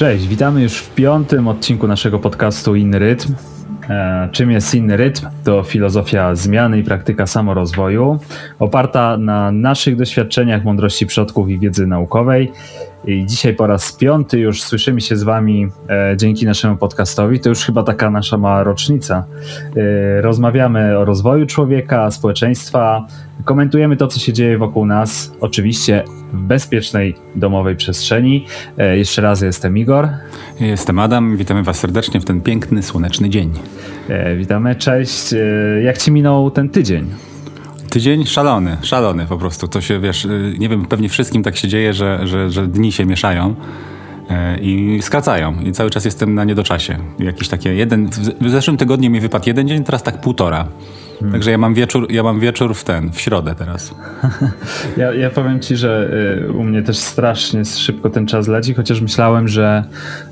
[0.00, 3.34] Cześć, witamy już w piątym odcinku naszego podcastu Inny Rytm.
[3.88, 5.26] E, czym jest inny rytm?
[5.44, 8.18] To filozofia zmiany i praktyka samorozwoju,
[8.58, 12.52] oparta na naszych doświadczeniach, mądrości przodków i wiedzy naukowej.
[13.04, 17.40] I dzisiaj po raz piąty już słyszymy się z Wami e, dzięki naszemu podcastowi.
[17.40, 19.24] To już chyba taka nasza mała rocznica.
[19.76, 23.06] E, rozmawiamy o rozwoju człowieka, społeczeństwa,
[23.44, 28.46] komentujemy to, co się dzieje wokół nas, oczywiście w bezpiecznej domowej przestrzeni.
[28.78, 30.08] E, jeszcze raz jestem Igor.
[30.60, 33.52] Jestem Adam, witamy Was serdecznie w ten piękny, słoneczny dzień.
[34.08, 35.32] E, witamy, cześć.
[35.32, 35.36] E,
[35.82, 37.29] jak Ci minął ten tydzień?
[37.90, 39.68] Tydzień szalony, szalony po prostu.
[39.68, 42.92] To się, wiesz, y, nie wiem, pewnie wszystkim tak się dzieje, że, że, że dni
[42.92, 43.54] się mieszają
[44.30, 45.60] e, i skracają.
[45.60, 46.98] I cały czas jestem na niedoczasie.
[47.18, 50.68] Jakiś takie jeden, w zeszłym tygodniu mi wypadł jeden dzień, teraz tak półtora.
[51.20, 51.32] Hmm.
[51.32, 53.90] Także ja mam wieczór, ja mam wieczór w ten, w środę teraz.
[54.96, 56.10] Ja, ja powiem ci, że
[56.48, 59.84] y, u mnie też strasznie szybko ten czas leci, chociaż myślałem, że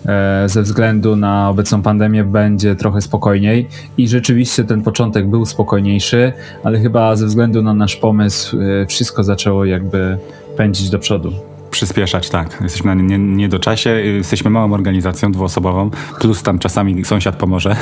[0.07, 6.33] e, ze względu na obecną pandemię będzie trochę spokojniej i rzeczywiście ten początek był spokojniejszy,
[6.65, 10.19] ale chyba ze względu na nasz pomysł y, wszystko zaczęło jakby
[10.57, 12.59] pędzić do przodu przyspieszać, tak.
[12.61, 17.77] Jesteśmy na niedoczasie, nie jesteśmy małą organizacją dwuosobową, plus tam czasami sąsiad pomoże.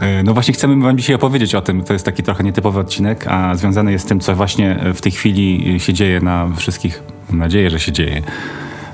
[0.00, 1.84] E, no właśnie chcemy wam dzisiaj opowiedzieć o tym.
[1.84, 5.12] To jest taki trochę nietypowy odcinek, a związany jest z tym, co właśnie w tej
[5.12, 8.22] chwili się dzieje na wszystkich, mam nadzieję, że się dzieje,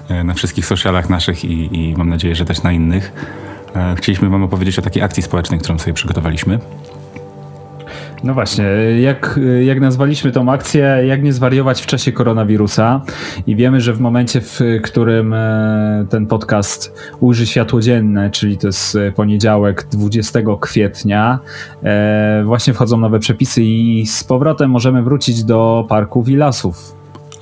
[0.08, 3.12] e, na wszystkich socialach naszych i, i mam nadzieję, że też na innych.
[3.76, 6.58] E, chcieliśmy wam opowiedzieć o takiej akcji społecznej, którą sobie przygotowaliśmy.
[8.26, 8.64] No właśnie,
[9.00, 13.00] jak, jak nazwaliśmy tą akcję, jak nie zwariować w czasie koronawirusa
[13.46, 18.66] i wiemy, że w momencie, w którym e, ten podcast ujrzy światło dzienne, czyli to
[18.66, 21.38] jest poniedziałek 20 kwietnia,
[21.82, 26.95] e, właśnie wchodzą nowe przepisy i z powrotem możemy wrócić do parków i lasów.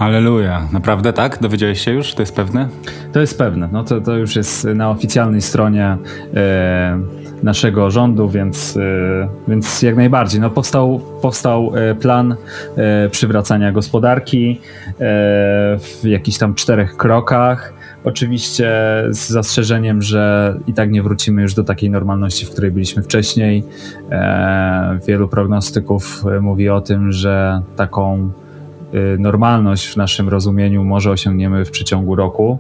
[0.05, 1.39] Aleluja, naprawdę tak?
[1.41, 2.15] Dowiedziałeś się już?
[2.15, 2.69] To jest pewne?
[3.13, 5.97] To jest pewne, no to, to już jest na oficjalnej stronie
[6.35, 7.01] e,
[7.43, 10.41] naszego rządu, więc, e, więc jak najbardziej.
[10.41, 12.37] No powstał, powstał e, plan
[13.11, 14.61] przywracania gospodarki
[15.79, 17.73] w jakichś tam czterech krokach.
[18.05, 18.73] Oczywiście
[19.11, 23.65] z zastrzeżeniem, że i tak nie wrócimy już do takiej normalności, w której byliśmy wcześniej.
[25.07, 28.31] Wielu prognostyków mówi o tym, że taką
[29.19, 32.59] normalność w naszym rozumieniu może osiągniemy w przeciągu roku.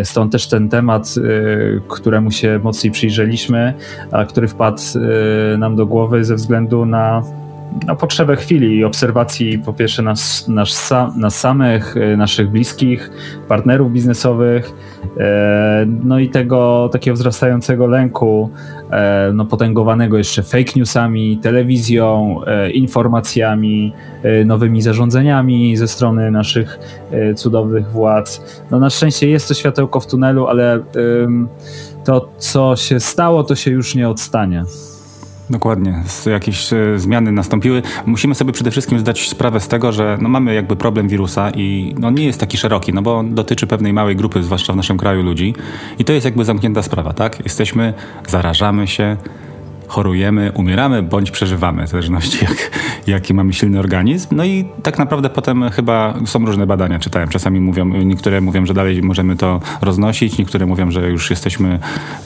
[0.00, 3.74] Y, stąd też ten temat, y, któremu się mocniej przyjrzeliśmy,
[4.10, 4.82] a który wpadł
[5.58, 7.22] nam do głowy ze względu na
[7.86, 13.10] na potrzebę chwili i obserwacji po pierwsze nas, nas, nas samych, naszych bliskich,
[13.48, 14.72] partnerów biznesowych,
[16.04, 18.50] no i tego takiego wzrastającego lęku
[18.94, 23.92] E, no, potęgowanego jeszcze fake newsami, telewizją, e, informacjami,
[24.22, 26.78] e, nowymi zarządzeniami ze strony naszych
[27.36, 28.42] cudownych władz.
[28.70, 30.80] No, na szczęście jest to światełko w tunelu, ale
[32.04, 34.64] to, co się stało, to się już nie odstanie.
[35.50, 37.82] Dokładnie, jakieś e, zmiany nastąpiły.
[38.06, 41.94] Musimy sobie przede wszystkim zdać sprawę z tego, że no mamy jakby problem wirusa i
[41.98, 44.96] no nie jest taki szeroki, no bo on dotyczy pewnej małej grupy, zwłaszcza w naszym
[44.96, 45.54] kraju ludzi
[45.98, 47.44] i to jest jakby zamknięta sprawa, tak?
[47.44, 47.94] Jesteśmy,
[48.28, 49.16] zarażamy się,
[49.94, 52.70] chorujemy, umieramy bądź przeżywamy, w zależności jak,
[53.06, 54.28] jaki mamy silny organizm.
[54.36, 57.28] No i tak naprawdę potem chyba są różne badania, czytałem.
[57.28, 61.78] Czasami mówią, niektóre mówią, że dalej możemy to roznosić, niektóre mówią, że już jesteśmy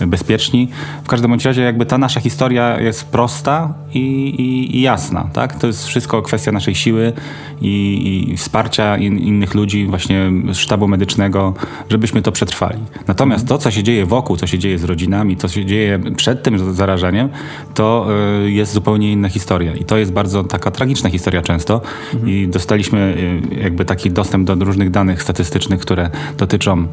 [0.06, 0.68] bezpieczni.
[1.04, 5.58] W każdym bądź razie jakby ta nasza historia jest prosta i, i, i jasna, tak?
[5.58, 7.12] To jest wszystko kwestia naszej siły
[7.60, 11.54] i, i wsparcia in, innych ludzi, właśnie sztabu medycznego,
[11.90, 12.78] żebyśmy to przetrwali.
[13.06, 16.42] Natomiast to, co się dzieje wokół, co się dzieje z rodzinami, co się dzieje przed
[16.42, 17.28] tym zarażeniem,
[17.74, 18.06] to
[18.44, 19.74] y, jest zupełnie inna historia.
[19.74, 21.80] I to jest bardzo taka tragiczna historia często.
[22.14, 22.32] Mhm.
[22.32, 23.16] I dostaliśmy
[23.52, 26.86] y, jakby taki dostęp do różnych danych statystycznych, które dotyczą y,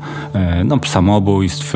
[0.66, 1.74] no, samobójstw,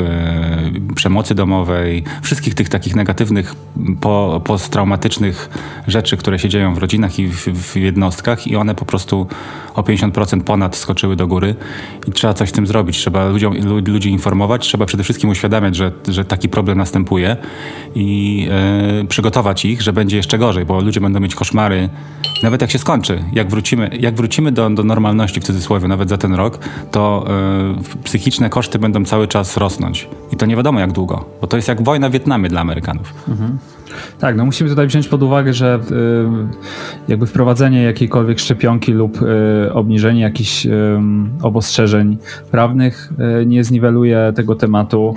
[0.96, 3.56] przemocy domowej, wszystkich tych takich negatywnych,
[4.02, 5.50] po, posttraumatycznych
[5.88, 9.28] rzeczy, które się dzieją w rodzinach i w, jednostkach i one po prostu
[9.76, 11.56] o 50% ponad skoczyły do góry
[12.08, 12.98] i trzeba coś z tym zrobić.
[12.98, 13.56] Trzeba ludziom,
[13.88, 17.38] ludzi informować, trzeba przede wszystkim uświadamiać, że, że taki problem następuje
[17.96, 18.48] i
[19.10, 21.90] przygotować ich, że będzie jeszcze gorzej, bo ludzie będą mieć koszmary.
[22.44, 26.18] Nawet jak się skończy, jak wrócimy, jak wrócimy do, do normalności w cudzysłowie, nawet za
[26.18, 26.60] ten rok,
[26.92, 30.08] to e, psychiczne koszty będą cały czas rosnąć.
[30.32, 33.14] I to nie wiadomo jak długo, bo to jest jak wojna w Wietnamie dla Amerykanów.
[33.28, 33.58] Mhm.
[34.20, 39.74] Tak, no musimy tutaj wziąć pod uwagę, że y, jakby wprowadzenie jakiejkolwiek szczepionki lub y,
[39.74, 40.70] obniżenie jakichś y,
[41.42, 42.18] obostrzeżeń
[42.52, 43.14] prawnych
[43.46, 45.14] nie zniweluje tego tematu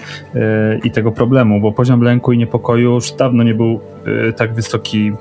[0.84, 3.80] i tego problemu, bo poziom lęku i niepokoju już dawno nie był
[4.36, 5.12] tak wysoki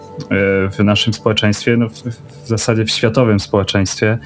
[0.72, 1.94] w naszym społeczeństwie, no w,
[2.44, 4.18] w zasadzie w światowym społeczeństwie.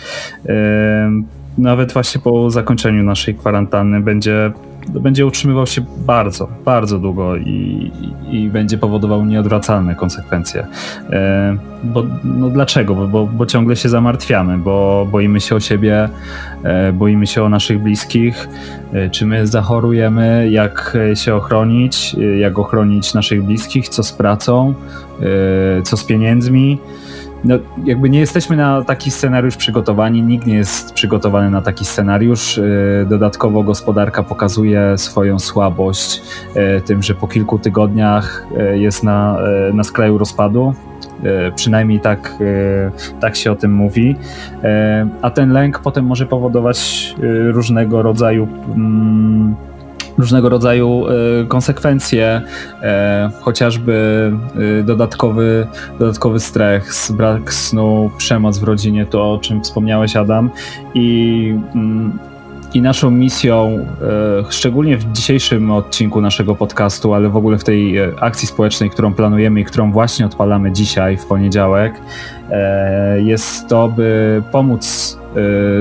[1.58, 4.52] Nawet właśnie po zakończeniu naszej kwarantanny będzie
[4.90, 7.92] będzie utrzymywał się bardzo, bardzo długo i,
[8.32, 10.68] i będzie powodował nieodwracalne konsekwencje.
[11.10, 12.96] E, bo, no dlaczego?
[12.96, 16.10] Bo, bo, bo, ciągle się zamartwiamy, bo boimy się o siebie,
[16.64, 18.50] e, boimy się o naszych bliskich,
[18.94, 24.74] e, czy my zachorujemy, jak się ochronić, jak ochronić naszych bliskich, co z pracą,
[25.84, 26.80] co z pieniędzmi
[27.46, 32.58] no, jakby nie jesteśmy na taki scenariusz przygotowani, nikt nie jest przygotowany na taki scenariusz.
[32.58, 36.22] Y, dodatkowo gospodarka pokazuje swoją słabość
[36.78, 39.38] y, tym, że po kilku tygodniach y, jest na,
[39.74, 40.74] na skraju rozpadu.
[41.56, 42.36] Przynajmniej tak,
[43.20, 44.16] tak się o tym mówi.
[45.22, 47.16] A ten lęk potem może powodować
[47.52, 49.56] różnego rodzaju mm,
[50.18, 52.42] różnego rodzaju e, konsekwencje,
[52.82, 54.32] e, chociażby
[54.80, 55.68] e, dodatkowy,
[56.00, 60.50] dodatkowy stres, brak snu, przemoc w rodzinie, to o czym wspomniałeś Adam
[60.94, 62.20] i mm,
[62.74, 63.86] i naszą misją,
[64.50, 69.60] szczególnie w dzisiejszym odcinku naszego podcastu, ale w ogóle w tej akcji społecznej, którą planujemy
[69.60, 72.02] i którą właśnie odpalamy dzisiaj, w poniedziałek,
[73.18, 75.18] jest to, by pomóc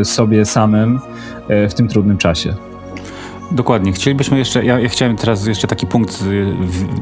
[0.04, 1.00] sobie samym
[1.48, 2.73] w tym trudnym czasie.
[3.50, 3.92] Dokładnie.
[3.92, 6.24] Chcielibyśmy jeszcze, ja, ja, chciałem teraz jeszcze taki punkt,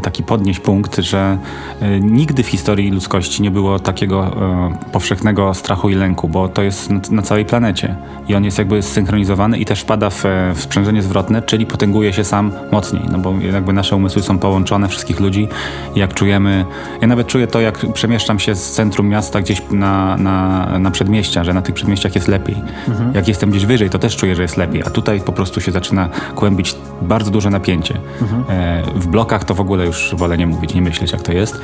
[0.03, 1.39] taki podnieść punkt, że
[1.81, 6.63] e, nigdy w historii ludzkości nie było takiego e, powszechnego strachu i lęku, bo to
[6.63, 7.97] jest na, na, całej planecie
[8.29, 10.25] i on jest jakby zsynchronizowany i też wpada w,
[10.55, 14.89] w sprzężenie zwrotne, czyli potęguje się sam mocniej, no bo jakby nasze umysły są połączone,
[14.89, 15.49] wszystkich ludzi
[15.97, 16.65] jak czujemy,
[17.01, 21.45] ja nawet czuję to, jak przemieszczam się z centrum miasta gdzieś na, na, na przedmieścia,
[21.45, 22.57] że na tych przedmieściach jest lepiej.
[22.89, 23.15] Mhm.
[23.15, 25.73] Jak jestem gdzieś wyżej, to też czuję, że jest lepiej, a tutaj po prostu się
[25.73, 27.99] zaczyna kłębić bardzo duże napięcie.
[28.23, 28.45] Mhm.
[28.95, 31.61] W blokach to w ogóle już wolę nie mówić, nie myśleć jak to jest.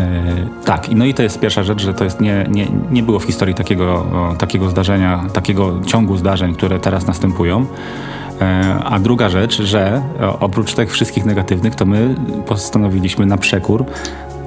[0.00, 0.22] E,
[0.64, 3.24] tak, no i to jest pierwsza rzecz, że to jest nie, nie, nie było w
[3.24, 4.06] historii takiego,
[4.38, 7.66] takiego zdarzenia, takiego ciągu zdarzeń, które teraz następują.
[8.40, 10.02] E, a druga rzecz, że
[10.40, 12.14] oprócz tych wszystkich negatywnych, to my
[12.46, 13.84] postanowiliśmy na przekór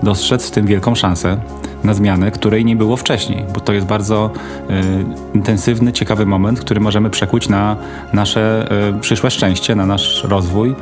[0.04, 1.38] dostrzec w tym wielką szansę
[1.84, 4.32] na zmianę, której nie było wcześniej, bo to jest bardzo
[4.70, 7.76] y, intensywny, ciekawy moment, który możemy przekuć na
[8.14, 10.76] nasze y, przyszłe szczęście, na nasz rozwój.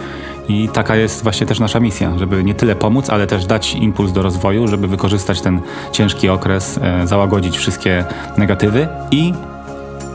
[0.49, 4.11] I taka jest właśnie też nasza misja, żeby nie tyle pomóc, ale też dać impuls
[4.11, 8.05] do rozwoju, żeby wykorzystać ten ciężki okres, y, załagodzić wszystkie
[8.37, 9.33] negatywy i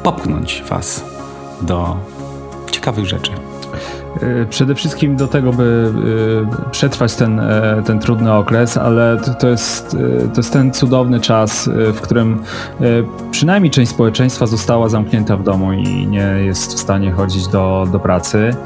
[0.02, 1.04] popchnąć Was
[1.62, 1.96] do
[2.70, 3.45] ciekawych rzeczy.
[4.22, 5.92] Y, przede wszystkim do tego, by
[6.68, 11.20] y, przetrwać ten, e, ten trudny okres, ale to jest, y, to jest ten cudowny
[11.20, 12.42] czas, w którym
[13.30, 17.98] przynajmniej część społeczeństwa została zamknięta w domu i nie jest w stanie chodzić do, do
[17.98, 18.56] pracy.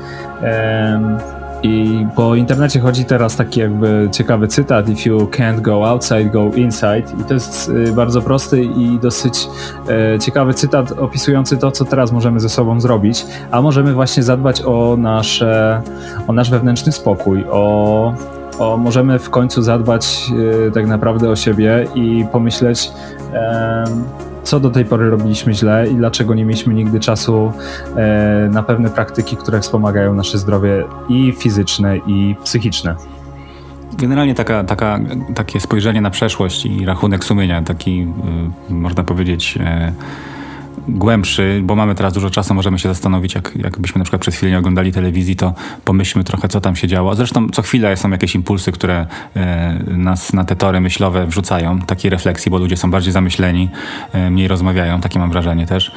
[1.63, 6.51] I po internecie chodzi teraz taki jakby ciekawy cytat: If you can't go outside, go
[6.55, 7.05] inside.
[7.21, 9.49] I to jest y, bardzo prosty i dosyć
[9.89, 14.63] e, ciekawy cytat opisujący to, co teraz możemy ze sobą zrobić, a możemy właśnie zadbać
[14.63, 15.83] o, nasze,
[16.27, 18.15] o nasz wewnętrzny spokój, o,
[18.59, 20.31] o możemy w końcu zadbać
[20.69, 22.93] e, tak naprawdę o siebie i pomyśleć
[24.43, 27.53] co do tej pory robiliśmy źle i dlaczego nie mieliśmy nigdy czasu
[27.97, 32.97] e, na pewne praktyki, które wspomagają nasze zdrowie i fizyczne, i psychiczne.
[33.99, 35.01] Generalnie taka, taka,
[35.35, 38.07] takie spojrzenie na przeszłość i rachunek sumienia, taki,
[38.71, 39.93] y, można powiedzieć, e,
[40.89, 44.53] głębszy, bo mamy teraz dużo czasu, możemy się zastanowić, jak, jakbyśmy na przykład przez chwilę
[44.53, 47.15] nie oglądali telewizji, to pomyślmy trochę, co tam się działo.
[47.15, 49.07] Zresztą co chwilę są jakieś impulsy, które
[49.37, 53.69] e, nas na te tory myślowe wrzucają, takiej refleksji, bo ludzie są bardziej zamyśleni,
[54.13, 55.93] e, mniej rozmawiają, takie mam wrażenie też.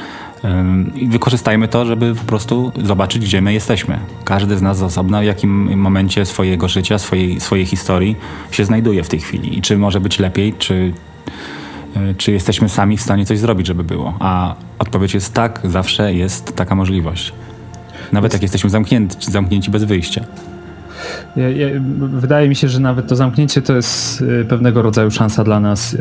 [0.95, 3.99] I wykorzystajmy to, żeby po prostu zobaczyć, gdzie my jesteśmy.
[4.23, 8.15] Każdy z nas z osobna, w jakim momencie swojego życia, swojej, swojej historii
[8.51, 10.93] się znajduje w tej chwili i czy może być lepiej, czy
[12.17, 14.17] czy jesteśmy sami w stanie coś zrobić, żeby było.
[14.19, 17.33] A odpowiedź jest tak, zawsze jest taka możliwość.
[18.11, 20.25] Nawet jak jesteśmy zamknięci, zamknięci bez wyjścia.
[21.35, 21.67] Ja, ja,
[21.99, 25.93] wydaje mi się, że nawet to zamknięcie to jest e, pewnego rodzaju szansa dla nas
[25.93, 25.97] e,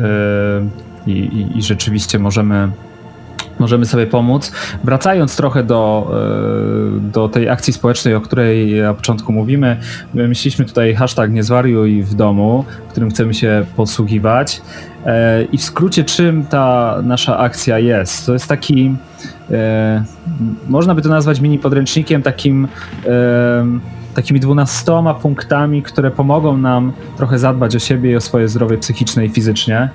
[1.07, 2.69] i, i rzeczywiście możemy
[3.59, 4.51] możemy sobie pomóc.
[4.83, 6.11] Wracając trochę do,
[6.97, 9.77] e, do tej akcji społecznej, o której na początku mówimy,
[10.13, 14.61] myśleliśmy tutaj hashtag nie zwariuj w domu, którym chcemy się posługiwać.
[15.05, 18.25] E, I w skrócie, czym ta nasza akcja jest?
[18.25, 18.95] To jest taki,
[19.51, 20.03] e,
[20.67, 22.67] można by to nazwać mini podręcznikiem, takim
[24.15, 29.25] takimi dwunastoma punktami, które pomogą nam trochę zadbać o siebie i o swoje zdrowie psychiczne
[29.25, 29.89] i fizycznie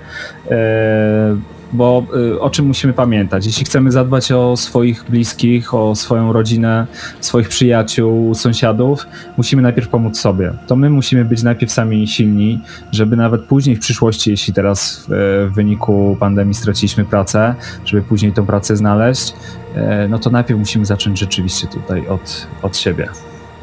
[1.72, 3.46] bo y, o czym musimy pamiętać?
[3.46, 6.86] Jeśli chcemy zadbać o swoich bliskich, o swoją rodzinę,
[7.20, 9.06] swoich przyjaciół, sąsiadów,
[9.36, 10.52] musimy najpierw pomóc sobie.
[10.66, 12.60] To my musimy być najpierw sami silni,
[12.92, 18.46] żeby nawet później w przyszłości, jeśli teraz w wyniku pandemii straciliśmy pracę, żeby później tą
[18.46, 19.34] pracę znaleźć,
[20.08, 23.08] no to najpierw musimy zacząć rzeczywiście tutaj od, od siebie.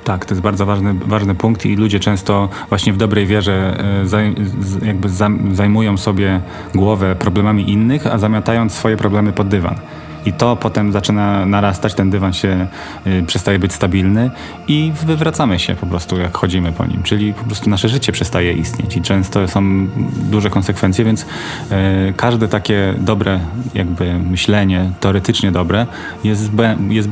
[0.05, 4.07] Tak, to jest bardzo ważny, ważny punkt i ludzie często właśnie w dobrej wierze e,
[4.07, 4.35] zaj,
[4.85, 5.09] jakby
[5.51, 6.41] zajmują sobie
[6.75, 9.75] głowę problemami innych, a zamiatając swoje problemy pod dywan.
[10.25, 12.67] I to potem zaczyna narastać, ten dywan się
[13.07, 14.31] y, przestaje być stabilny
[14.67, 17.03] i wywracamy się po prostu, jak chodzimy po nim.
[17.03, 19.87] Czyli po prostu nasze życie przestaje istnieć i często są
[20.31, 21.25] duże konsekwencje, więc y,
[22.17, 23.39] każde takie dobre
[23.73, 25.87] jakby myślenie, teoretycznie dobre,
[26.23, 26.51] jest,
[26.89, 27.09] jest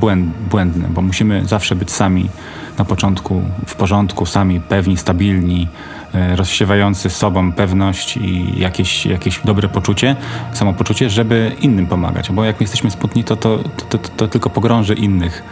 [0.50, 2.29] błędne, bo musimy zawsze być sami
[2.77, 5.68] na początku w porządku, sami pewni, stabilni,
[6.13, 10.15] e, rozsiewający sobą pewność i jakieś, jakieś dobre poczucie,
[10.53, 12.32] samopoczucie, żeby innym pomagać.
[12.32, 15.44] Bo jak jesteśmy smutni, to, to, to, to, to tylko pogrąży innych.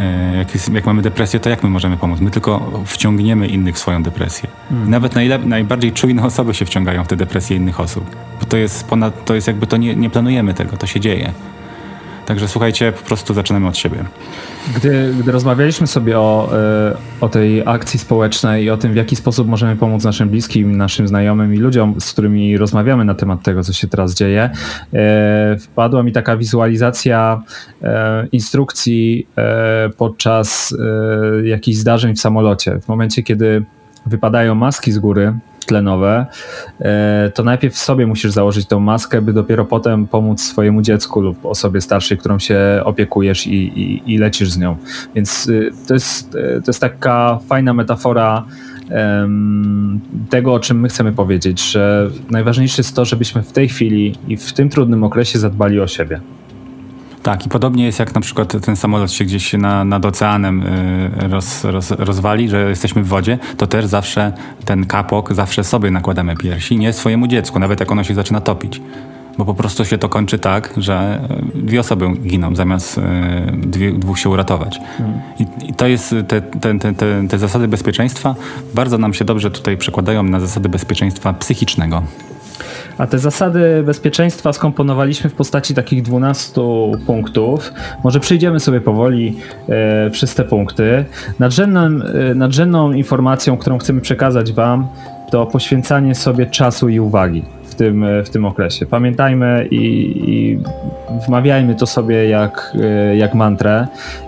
[0.00, 2.20] E, jak, jest, jak, mamy depresję, to jak my możemy pomóc?
[2.20, 4.48] My tylko wciągniemy innych w swoją depresję.
[4.68, 4.90] Hmm.
[4.90, 5.14] Nawet
[5.46, 8.16] najbardziej czujne osoby się wciągają w te depresje innych osób.
[8.40, 11.32] Bo to jest ponad, to jest jakby to nie, nie planujemy tego, to się dzieje.
[12.26, 14.04] Także słuchajcie, po prostu zaczynamy od siebie.
[14.76, 19.16] Gdy, gdy rozmawialiśmy sobie o, e, o tej akcji społecznej i o tym, w jaki
[19.16, 23.62] sposób możemy pomóc naszym bliskim, naszym znajomym i ludziom, z którymi rozmawiamy na temat tego,
[23.62, 24.50] co się teraz dzieje,
[24.92, 27.42] e, wpadła mi taka wizualizacja
[27.82, 29.26] e, instrukcji
[29.96, 30.76] podczas
[31.44, 32.80] jakichś zdarzeń w samolocie.
[32.80, 33.64] W momencie, kiedy
[34.06, 35.34] wypadają maski z góry,
[35.66, 36.26] tlenowe,
[36.80, 41.46] e, to najpierw sobie musisz założyć tą maskę, by dopiero potem pomóc swojemu dziecku lub
[41.46, 44.76] osobie starszej, którą się opiekujesz i, i, i lecisz z nią.
[45.14, 48.44] Więc y, to jest, y, to jest taka fajna metafora
[50.30, 54.36] tego, o czym my chcemy powiedzieć, że najważniejsze jest to, żebyśmy w tej chwili i
[54.36, 56.20] w tym trudnym okresie zadbali o siebie.
[57.26, 61.28] Tak, i podobnie jest jak na przykład ten samolot się gdzieś na, nad oceanem y,
[61.28, 64.32] roz, roz, rozwali, że jesteśmy w wodzie, to też zawsze
[64.64, 68.80] ten kapok, zawsze sobie nakładamy piersi, nie swojemu dziecku, nawet jak ono się zaczyna topić.
[69.38, 71.20] Bo po prostu się to kończy tak, że
[71.54, 73.02] dwie osoby giną, zamiast y,
[73.56, 74.80] dwie, dwóch się uratować.
[75.38, 78.34] I, I, to jest, te, te, te, te zasady bezpieczeństwa
[78.74, 82.02] bardzo nam się dobrze tutaj przekładają na zasady bezpieczeństwa psychicznego.
[82.98, 86.60] A te zasady bezpieczeństwa skomponowaliśmy w postaci takich 12
[87.06, 87.72] punktów.
[88.04, 89.36] Może przejdziemy sobie powoli
[89.68, 91.04] e, przez te punkty.
[91.38, 94.88] Nadrzędną, e, nadrzędną informacją, którą chcemy przekazać Wam,
[95.30, 98.86] to poświęcanie sobie czasu i uwagi w tym, e, w tym okresie.
[98.86, 99.86] Pamiętajmy i,
[100.26, 100.58] i
[101.26, 103.86] wmawiajmy to sobie jak, e, jak mantrę.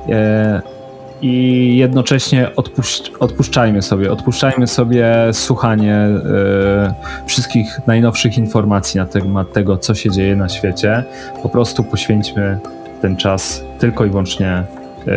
[0.09, 0.78] E,
[1.23, 9.79] i jednocześnie odpuszcz, odpuszczajmy sobie, odpuszczajmy sobie słuchanie y, wszystkich najnowszych informacji na temat tego,
[9.79, 11.05] co się dzieje na świecie.
[11.43, 12.59] Po prostu poświęćmy
[13.03, 14.63] ten czas tylko i wyłącznie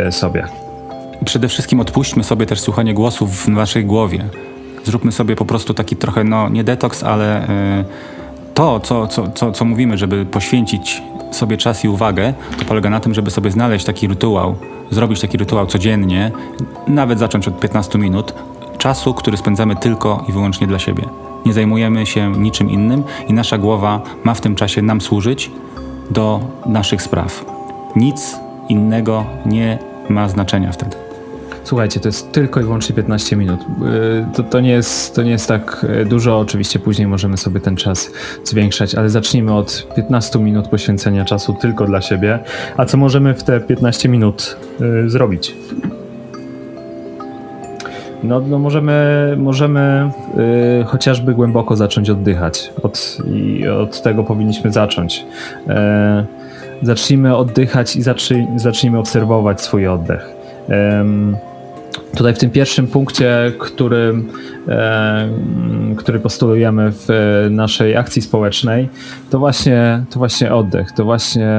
[0.08, 0.46] y, sobie.
[1.26, 4.26] Przede wszystkim odpuśćmy sobie też słuchanie głosów w naszej głowie.
[4.84, 7.48] Zróbmy sobie po prostu taki trochę, no nie detoks, ale y,
[8.54, 13.00] to, co, co, co, co mówimy, żeby poświęcić sobie czas i uwagę, to polega na
[13.00, 14.56] tym, żeby sobie znaleźć taki rytuał,
[14.92, 16.32] zrobić taki rytuał codziennie,
[16.88, 18.34] nawet zacząć od 15 minut,
[18.78, 21.04] czasu, który spędzamy tylko i wyłącznie dla siebie.
[21.46, 25.52] Nie zajmujemy się niczym innym i nasza głowa ma w tym czasie nam służyć
[26.10, 27.46] do naszych spraw.
[27.96, 28.36] Nic
[28.70, 29.80] innego nie
[30.10, 31.11] ma znaczenia wtedy.
[31.64, 33.60] Słuchajcie, to jest tylko i wyłącznie 15 minut.
[33.62, 33.66] Y,
[34.36, 37.76] to, to, nie jest, to nie jest tak y, dużo, oczywiście później możemy sobie ten
[37.76, 38.12] czas
[38.44, 42.40] zwiększać, ale zacznijmy od 15 minut poświęcenia czasu tylko dla siebie.
[42.78, 44.58] A co możemy w te 15 minut
[45.06, 45.56] y, zrobić?
[48.24, 48.94] No, no możemy,
[49.38, 50.12] możemy
[50.86, 52.74] chociażby głęboko zacząć oddychać.
[52.84, 55.26] Od, I od tego powinniśmy zacząć.
[55.68, 56.26] E,
[56.82, 60.30] zacznijmy oddychać i zacznij, zacznijmy obserwować swój oddech.
[62.16, 64.24] Tutaj w tym pierwszym punkcie, który,
[64.68, 65.30] e,
[65.98, 67.08] który postulujemy w
[67.50, 68.90] naszej akcji społecznej,
[69.30, 71.50] to właśnie, to właśnie oddech, to właśnie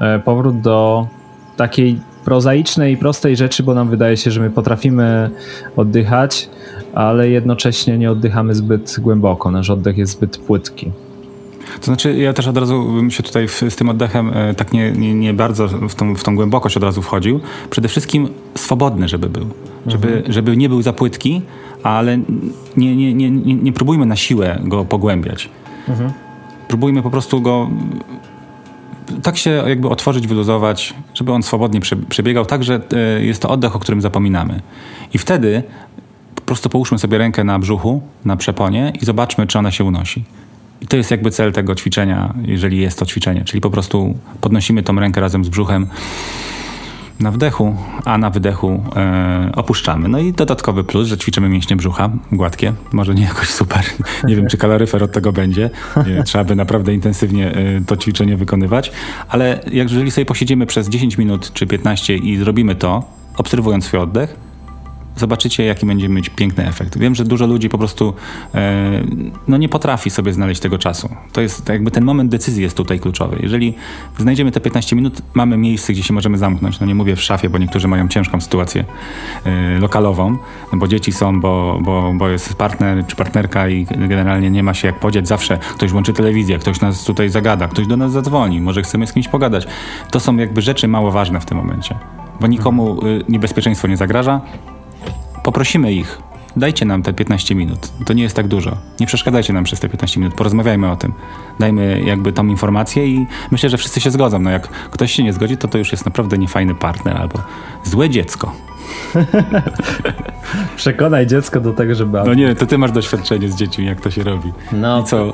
[0.00, 1.06] e, powrót do
[1.56, 5.30] takiej prozaicznej i prostej rzeczy, bo nam wydaje się, że my potrafimy
[5.76, 6.48] oddychać,
[6.94, 9.50] ale jednocześnie nie oddychamy zbyt głęboko.
[9.50, 10.92] Nasz oddech jest zbyt płytki.
[11.80, 14.72] To znaczy, ja też od razu bym się tutaj w, z tym oddechem e, tak
[14.72, 17.40] nie, nie, nie bardzo w tą, w tą głębokość od razu wchodził.
[17.70, 19.46] Przede wszystkim swobodny, żeby był.
[19.86, 20.32] Żeby, mhm.
[20.32, 21.42] żeby nie był za płytki,
[21.82, 22.18] ale
[22.76, 25.50] nie, nie, nie, nie, nie próbujmy na siłę go pogłębiać.
[25.88, 26.12] Mhm.
[26.68, 27.70] Próbujmy po prostu go
[29.22, 33.76] tak się jakby otworzyć, wyluzować, żeby on swobodnie przebiegał, tak, że e, jest to oddech,
[33.76, 34.60] o którym zapominamy.
[35.14, 35.62] I wtedy
[36.34, 40.24] po prostu połóżmy sobie rękę na brzuchu, na przeponie i zobaczmy, czy ona się unosi.
[40.80, 44.82] I to jest jakby cel tego ćwiczenia, jeżeli jest to ćwiczenie, czyli po prostu podnosimy
[44.82, 45.86] tą rękę razem z brzuchem
[47.20, 50.08] na wdechu, a na wydechu e, opuszczamy.
[50.08, 53.84] No i dodatkowy plus, że ćwiczymy mięśnie brzucha, gładkie, może nie jakoś super,
[54.24, 55.70] nie wiem czy kaloryfer od tego będzie,
[56.06, 58.92] nie, trzeba by naprawdę intensywnie e, to ćwiczenie wykonywać,
[59.28, 63.04] ale jak jeżeli sobie posiedzimy przez 10 minut czy 15 i zrobimy to,
[63.36, 64.49] obserwując swój oddech,
[65.16, 66.98] zobaczycie, jaki będzie mieć piękny efekt.
[66.98, 68.14] Wiem, że dużo ludzi po prostu
[68.54, 69.02] e,
[69.48, 71.08] no nie potrafi sobie znaleźć tego czasu.
[71.32, 73.38] To jest jakby ten moment decyzji jest tutaj kluczowy.
[73.42, 73.74] Jeżeli
[74.18, 76.80] znajdziemy te 15 minut, mamy miejsce, gdzie się możemy zamknąć.
[76.80, 78.84] No nie mówię w szafie, bo niektórzy mają ciężką sytuację
[79.44, 80.36] e, lokalową,
[80.72, 84.88] bo dzieci są, bo, bo, bo jest partner czy partnerka i generalnie nie ma się
[84.88, 85.28] jak podziać.
[85.28, 89.12] Zawsze ktoś włączy telewizję, ktoś nas tutaj zagada, ktoś do nas zadzwoni, może chcemy z
[89.12, 89.66] kimś pogadać.
[90.10, 91.94] To są jakby rzeczy mało ważne w tym momencie
[92.40, 94.40] bo nikomu y, niebezpieczeństwo nie zagraża,
[95.50, 96.18] poprosimy ich,
[96.56, 97.92] dajcie nam te 15 minut.
[98.06, 98.76] To nie jest tak dużo.
[99.00, 100.34] Nie przeszkadzajcie nam przez te 15 minut.
[100.34, 101.12] Porozmawiajmy o tym.
[101.58, 104.38] Dajmy jakby tą informację i myślę, że wszyscy się zgodzą.
[104.38, 107.42] No jak ktoś się nie zgodzi, to to już jest naprawdę niefajny partner albo
[107.84, 108.52] złe dziecko.
[110.76, 112.18] Przekonaj dziecko do tego, żeby...
[112.26, 114.52] No nie, to ty masz doświadczenie z dziećmi, jak to się robi.
[114.72, 115.32] No, I co?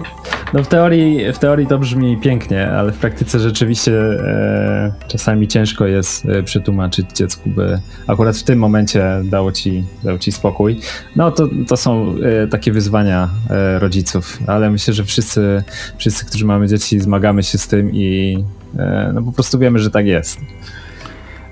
[0.53, 5.87] No w teorii, w teorii to brzmi pięknie, ale w praktyce rzeczywiście e, czasami ciężko
[5.87, 10.81] jest e, przetłumaczyć dziecku, by akurat w tym momencie dało ci, dało ci spokój.
[11.17, 15.63] No to, to są e, takie wyzwania e, rodziców, ale myślę, że wszyscy,
[15.99, 18.39] wszyscy, którzy mamy dzieci, zmagamy się z tym i
[18.79, 20.39] e, no po prostu wiemy, że tak jest.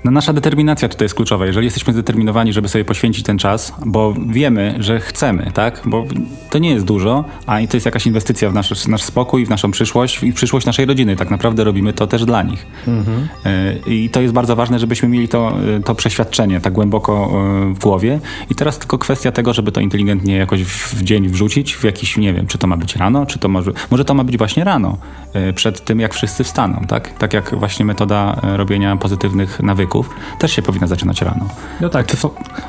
[0.05, 1.45] No nasza determinacja tutaj jest kluczowa.
[1.45, 5.81] Jeżeli jesteśmy zdeterminowani, żeby sobie poświęcić ten czas, bo wiemy, że chcemy, tak?
[5.85, 6.05] Bo
[6.49, 9.71] to nie jest dużo, a to jest jakaś inwestycja w nasz, nasz spokój, w naszą
[9.71, 11.15] przyszłość i w przyszłość naszej rodziny.
[11.15, 12.65] Tak naprawdę robimy to też dla nich.
[12.87, 13.27] Mhm.
[13.87, 17.31] I to jest bardzo ważne, żebyśmy mieli to, e, to przeświadczenie tak głęboko
[17.71, 18.19] e, w głowie.
[18.49, 22.33] I teraz tylko kwestia tego, żeby to inteligentnie jakoś w dzień wrzucić, w jakiś, nie
[22.33, 24.97] wiem, czy to ma być rano, czy to może, może to ma być właśnie rano,
[25.55, 27.17] przed tym, jak wszyscy wstaną, tak?
[27.17, 29.94] Tak jak właśnie metoda robienia pozytywnych nawyków
[30.39, 31.45] też się powinna zaczynać rano.
[31.81, 32.17] No tak, te,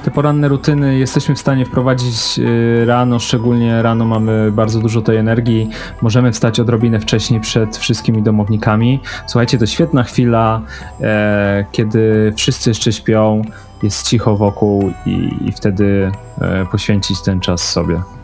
[0.05, 5.17] te poranne rutyny jesteśmy w stanie wprowadzić y, rano, szczególnie rano mamy bardzo dużo tej
[5.17, 5.69] energii,
[6.03, 9.01] możemy wstać odrobinę wcześniej przed wszystkimi domownikami.
[9.27, 10.61] Słuchajcie, to świetna chwila,
[11.01, 13.43] e, kiedy wszyscy jeszcze śpią,
[13.83, 18.16] jest cicho wokół i, i wtedy e, poświęcić ten czas sobie.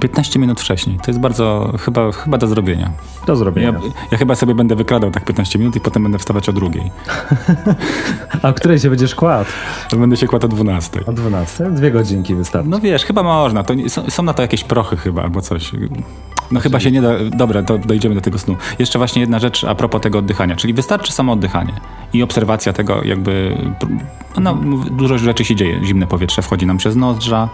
[0.00, 0.98] 15 minut wcześniej.
[0.98, 2.90] To jest bardzo, chyba, chyba do zrobienia.
[3.26, 3.68] Do zrobienia.
[3.68, 6.90] Ja, ja, chyba sobie będę wykradał tak 15 minut i potem będę wstawać o drugiej.
[8.42, 9.50] A o której się będziesz kładł?
[9.96, 11.06] Będę się kładł o 12.
[11.06, 11.70] O 12?
[11.70, 12.68] Dwie godzinki wystarczy.
[12.68, 13.62] No wiesz, chyba można.
[13.62, 15.70] To są, są, na to jakieś prochy chyba albo coś.
[16.50, 17.10] No chyba się nie da.
[17.36, 18.56] Dobra, to dojdziemy do tego snu.
[18.78, 21.72] Jeszcze właśnie jedna rzecz a propos tego oddychania, czyli wystarczy samo oddychanie
[22.12, 23.56] i obserwacja tego jakby...
[24.40, 24.54] No,
[24.90, 25.80] dużo rzeczy się dzieje.
[25.84, 27.48] Zimne powietrze wchodzi nam przez nozdrza,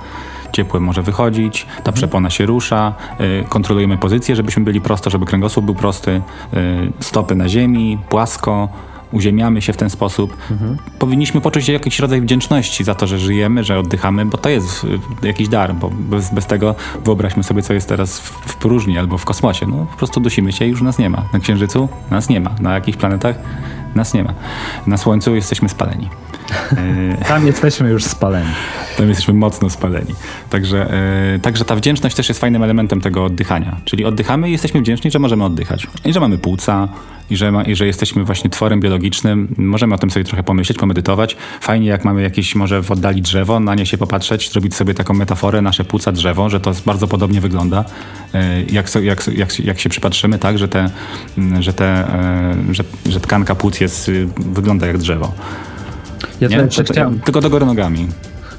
[0.52, 5.64] ciepłe może wychodzić, ta przepona się rusza, y, kontrolujemy pozycję, żebyśmy byli prosto, żeby kręgosłup
[5.64, 8.68] był prosty, y, stopy na ziemi, płasko,
[9.12, 10.36] uziemiamy się w ten sposób.
[10.50, 10.76] Mhm.
[10.98, 15.26] Powinniśmy poczuć jakiś rodzaj wdzięczności za to, że żyjemy, że oddychamy, bo to jest y,
[15.26, 19.18] jakiś dar, bo bez, bez tego wyobraźmy sobie, co jest teraz w, w próżni albo
[19.18, 19.66] w kosmosie.
[19.66, 21.24] No, po prostu dusimy się i już nas nie ma.
[21.32, 22.50] Na Księżycu nas nie ma.
[22.60, 23.36] Na jakich planetach
[23.94, 24.34] nas nie ma.
[24.86, 26.08] Na Słońcu jesteśmy spaleni.
[27.28, 28.50] Tam jesteśmy już spaleni.
[28.96, 30.14] Tam jesteśmy mocno spaleni.
[30.50, 30.94] Także,
[31.34, 33.76] e, także ta wdzięczność też jest fajnym elementem tego oddychania.
[33.84, 35.86] Czyli oddychamy i jesteśmy wdzięczni, że możemy oddychać.
[36.04, 36.88] I że mamy płuca,
[37.30, 39.54] i że, ma, i że jesteśmy właśnie tworem biologicznym.
[39.58, 41.36] Możemy o tym sobie trochę pomyśleć, pomedytować.
[41.60, 45.14] Fajnie, jak mamy jakieś może w oddali drzewo, na nie się popatrzeć, zrobić sobie taką
[45.14, 47.84] metaforę, nasze płuca drzewo, że to bardzo podobnie wygląda.
[48.34, 50.90] E, jak, jak, jak, jak się przypatrzymy, tak, że, te,
[51.60, 55.32] że, te, e, że, że tkanka płuc jest, wygląda jak drzewo.
[56.40, 56.68] Ja nie?
[56.84, 57.20] chciałem...
[57.20, 58.08] Tylko do góry nogami.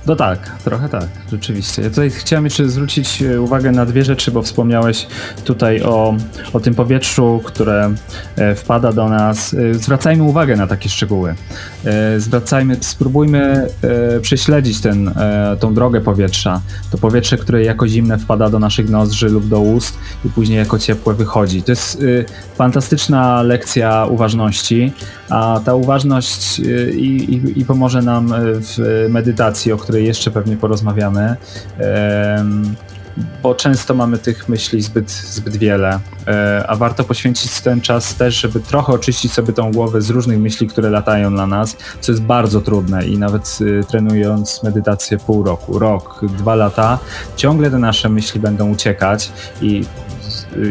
[0.08, 1.82] No tak, trochę tak, rzeczywiście.
[1.82, 5.08] Ja tutaj chciałem jeszcze zwrócić e, uwagę na dwie rzeczy, bo wspomniałeś
[5.46, 6.16] tutaj o,
[6.54, 7.94] o tym powietrzu, które
[8.36, 9.54] e, wpada do nas.
[9.54, 11.36] E, zwracajmy uwagę na takie szczegóły.
[12.18, 13.68] Zwracajmy, spróbujmy
[14.22, 15.14] prześledzić ten,
[15.60, 16.62] tą drogę powietrza.
[16.92, 20.80] To powietrze, które jako zimne wpada do naszych nozdrzy lub do ust i później jako
[20.80, 21.64] ciepłe wychodzi.
[21.64, 22.04] To jest
[22.56, 24.94] fantastyczna lekcja uważności,
[25.32, 26.60] a ta uważność
[26.94, 31.36] i, i, i pomoże nam w medytacji, o której której jeszcze pewnie porozmawiamy,
[33.44, 38.42] bo często mamy tych myśli zbyt, zbyt wiele, e, a warto poświęcić ten czas też,
[38.42, 42.24] żeby trochę oczyścić sobie tą głowę z różnych myśli, które latają na nas, co jest
[42.24, 43.08] bardzo trudne.
[43.08, 47.00] I nawet y, trenując medytację pół roku, rok, dwa lata,
[47.36, 49.84] ciągle te nasze myśli będą uciekać i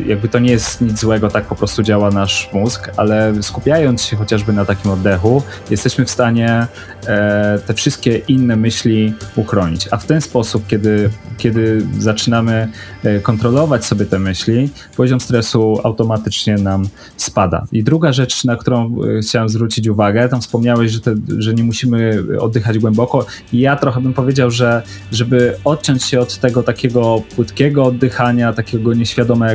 [0.07, 4.17] jakby to nie jest nic złego, tak po prostu działa nasz mózg, ale skupiając się
[4.17, 6.67] chociażby na takim oddechu, jesteśmy w stanie
[7.07, 9.89] e, te wszystkie inne myśli uchronić.
[9.91, 12.69] A w ten sposób, kiedy, kiedy zaczynamy
[13.05, 17.67] e, kontrolować sobie te myśli, poziom stresu automatycznie nam spada.
[17.73, 21.65] I druga rzecz, na którą e, chciałem zwrócić uwagę, tam wspomniałeś, że, te, że nie
[21.65, 23.27] musimy oddychać głęboko.
[23.53, 28.95] I ja trochę bym powiedział, że żeby odciąć się od tego takiego płytkiego oddychania, takiego
[28.95, 29.50] nieświadomego,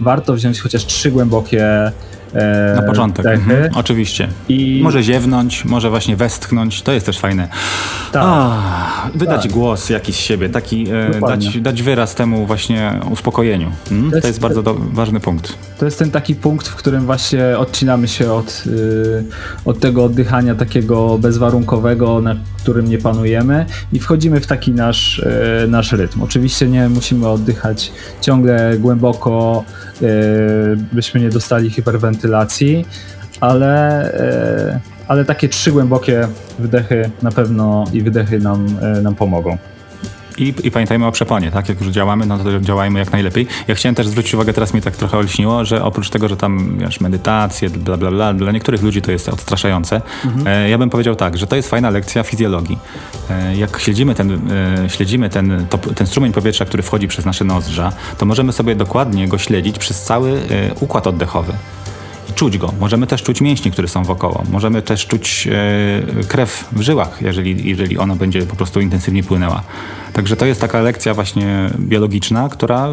[0.00, 1.92] warto wziąć chociaż trzy głębokie
[2.34, 4.28] E, Na początek, mhm, oczywiście.
[4.48, 4.80] I...
[4.82, 7.48] Może ziewnąć, może właśnie westchnąć, to jest też fajne.
[8.12, 8.60] Tak.
[9.14, 9.52] Wydać tak.
[9.52, 13.70] głos jakiś z siebie, taki e, dać, dać wyraz temu właśnie uspokojeniu.
[13.88, 14.10] Hmm?
[14.10, 15.54] To, jest, to jest bardzo do, ważny punkt.
[15.78, 19.24] To jest ten taki punkt, w którym właśnie odcinamy się od, y,
[19.64, 25.68] od tego oddychania takiego bezwarunkowego, na którym nie panujemy i wchodzimy w taki nasz, y,
[25.68, 26.22] nasz rytm.
[26.22, 29.64] Oczywiście nie musimy oddychać ciągle głęboko,
[30.02, 30.06] y,
[30.92, 32.86] byśmy nie dostali hiperwentylacji,
[33.40, 34.12] ale,
[35.08, 38.66] ale takie trzy głębokie wdechy na pewno i wydechy nam,
[39.02, 39.58] nam pomogą.
[40.38, 41.68] I, I pamiętajmy o przeponie, tak?
[41.68, 43.46] Jak już działamy, no to działajmy jak najlepiej.
[43.68, 46.78] Ja chciałem też zwrócić uwagę, teraz mi tak trochę olśniło, że oprócz tego, że tam,
[46.78, 50.02] wiesz, medytacje, bla, bla, bla, dla niektórych ludzi to jest odstraszające.
[50.24, 50.46] Mhm.
[50.46, 52.78] E, ja bym powiedział tak, że to jest fajna lekcja fizjologii.
[53.30, 54.50] E, jak śledzimy ten,
[54.84, 58.74] e, śledzimy ten, to, ten strumień powietrza, który wchodzi przez nasze nozdrza, to możemy sobie
[58.74, 61.52] dokładnie go śledzić przez cały e, układ oddechowy
[62.34, 62.72] czuć go.
[62.80, 64.44] Możemy też czuć mięśnie, które są wokoło.
[64.50, 69.62] Możemy też czuć e, krew w żyłach, jeżeli, jeżeli ona będzie po prostu intensywnie płynęła.
[70.12, 72.88] Także to jest taka lekcja właśnie biologiczna, która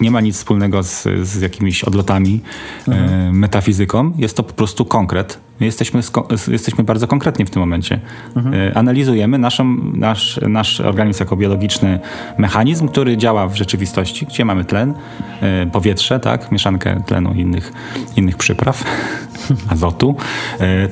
[0.00, 2.40] nie ma nic wspólnego z, z jakimiś odlotami,
[2.88, 3.38] e, mhm.
[3.38, 4.12] metafizyką.
[4.16, 5.38] Jest to po prostu konkret.
[5.60, 6.00] My jesteśmy,
[6.48, 8.00] jesteśmy bardzo konkretni w tym momencie.
[8.36, 8.54] Mhm.
[8.54, 12.00] E, analizujemy naszą, nasz, nasz organizm jako biologiczny
[12.38, 14.94] mechanizm, który działa w rzeczywistości, gdzie mamy tlen,
[15.40, 17.72] e, powietrze, tak, mieszankę tlenu i innych,
[18.16, 18.84] innych przypraw,
[19.72, 20.16] azotu.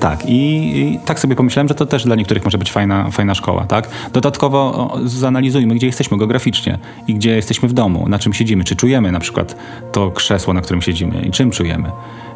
[0.01, 0.37] Tak, I,
[0.81, 3.65] i, tak sobie pomyślałem, że to też dla niektórych może być fajna, fajna szkoła.
[3.65, 3.89] Tak?
[4.13, 4.99] Dodatkowo
[5.59, 9.21] zanalizujmy, gdzie jesteśmy geograficznie i gdzie jesteśmy w domu, na czym siedzimy, czy czujemy na
[9.21, 9.57] przykład
[9.92, 11.90] to krzesło, na którym siedzimy i czym czujemy.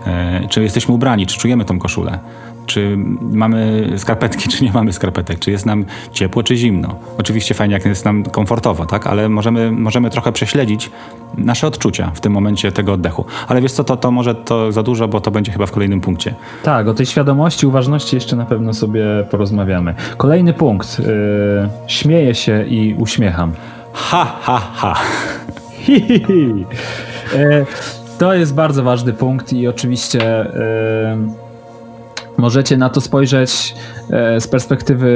[0.07, 2.19] E, czy jesteśmy ubrani, czy czujemy tą koszulę,
[2.67, 6.95] czy mamy skarpetki, czy nie mamy skarpetek, czy jest nam ciepło, czy zimno.
[7.19, 9.07] Oczywiście fajnie, jak jest nam komfortowo, tak?
[9.07, 10.91] ale możemy, możemy trochę prześledzić
[11.39, 13.25] nasze odczucia w tym momencie tego oddechu.
[13.49, 16.01] Ale wiesz co, to, to może to za dużo, bo to będzie chyba w kolejnym
[16.01, 16.35] punkcie.
[16.63, 19.95] Tak, o tej świadomości, uważności jeszcze na pewno sobie porozmawiamy.
[20.17, 20.99] Kolejny punkt.
[20.99, 21.07] Yy,
[21.87, 23.53] śmieję się i uśmiecham.
[23.93, 24.95] Ha, ha, ha.
[25.71, 26.67] Hi, hi, hi.
[27.39, 27.67] Yy,
[28.19, 30.47] to jest bardzo ważny punkt i oczywiście
[31.19, 31.42] yy,
[32.43, 33.75] możecie na to spojrzeć
[34.35, 35.11] yy, z perspektywy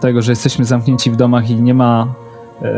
[0.00, 2.14] tego, że jesteśmy zamknięci w domach i nie ma
[2.62, 2.68] yy,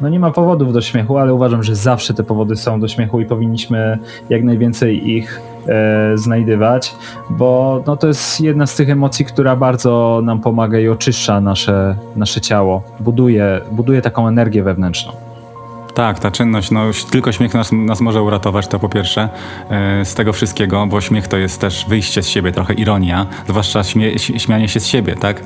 [0.00, 3.20] no nie ma powodów do śmiechu, ale uważam, że zawsze te powody są do śmiechu
[3.20, 3.98] i powinniśmy
[4.30, 6.94] jak najwięcej ich e, znajdywać,
[7.30, 11.96] bo no, to jest jedna z tych emocji, która bardzo nam pomaga i oczyszcza nasze,
[12.16, 15.31] nasze ciało, buduje, buduje taką energię wewnętrzną.
[15.94, 19.28] Tak, ta czynność, no tylko śmiech nas, nas może uratować, to po pierwsze
[19.70, 23.84] e, z tego wszystkiego, bo śmiech to jest też wyjście z siebie, trochę ironia, zwłaszcza
[23.84, 25.42] śmie, śmianie się z siebie, tak?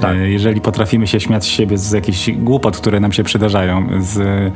[0.00, 0.16] Tak.
[0.16, 4.52] E, jeżeli potrafimy się śmiać z siebie z jakichś głupot, które nam się przydarzają z,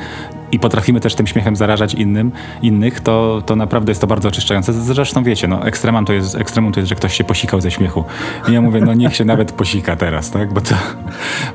[0.53, 4.73] i potrafimy też tym śmiechem zarażać innym, innych, to, to naprawdę jest to bardzo oczyszczające.
[4.73, 8.05] Zresztą wiecie, no, ekstremum to jest, ekstremum to jest, że ktoś się posikał ze śmiechu.
[8.49, 10.53] I ja mówię, no niech się nawet posika teraz, tak?
[10.53, 10.75] Bo to,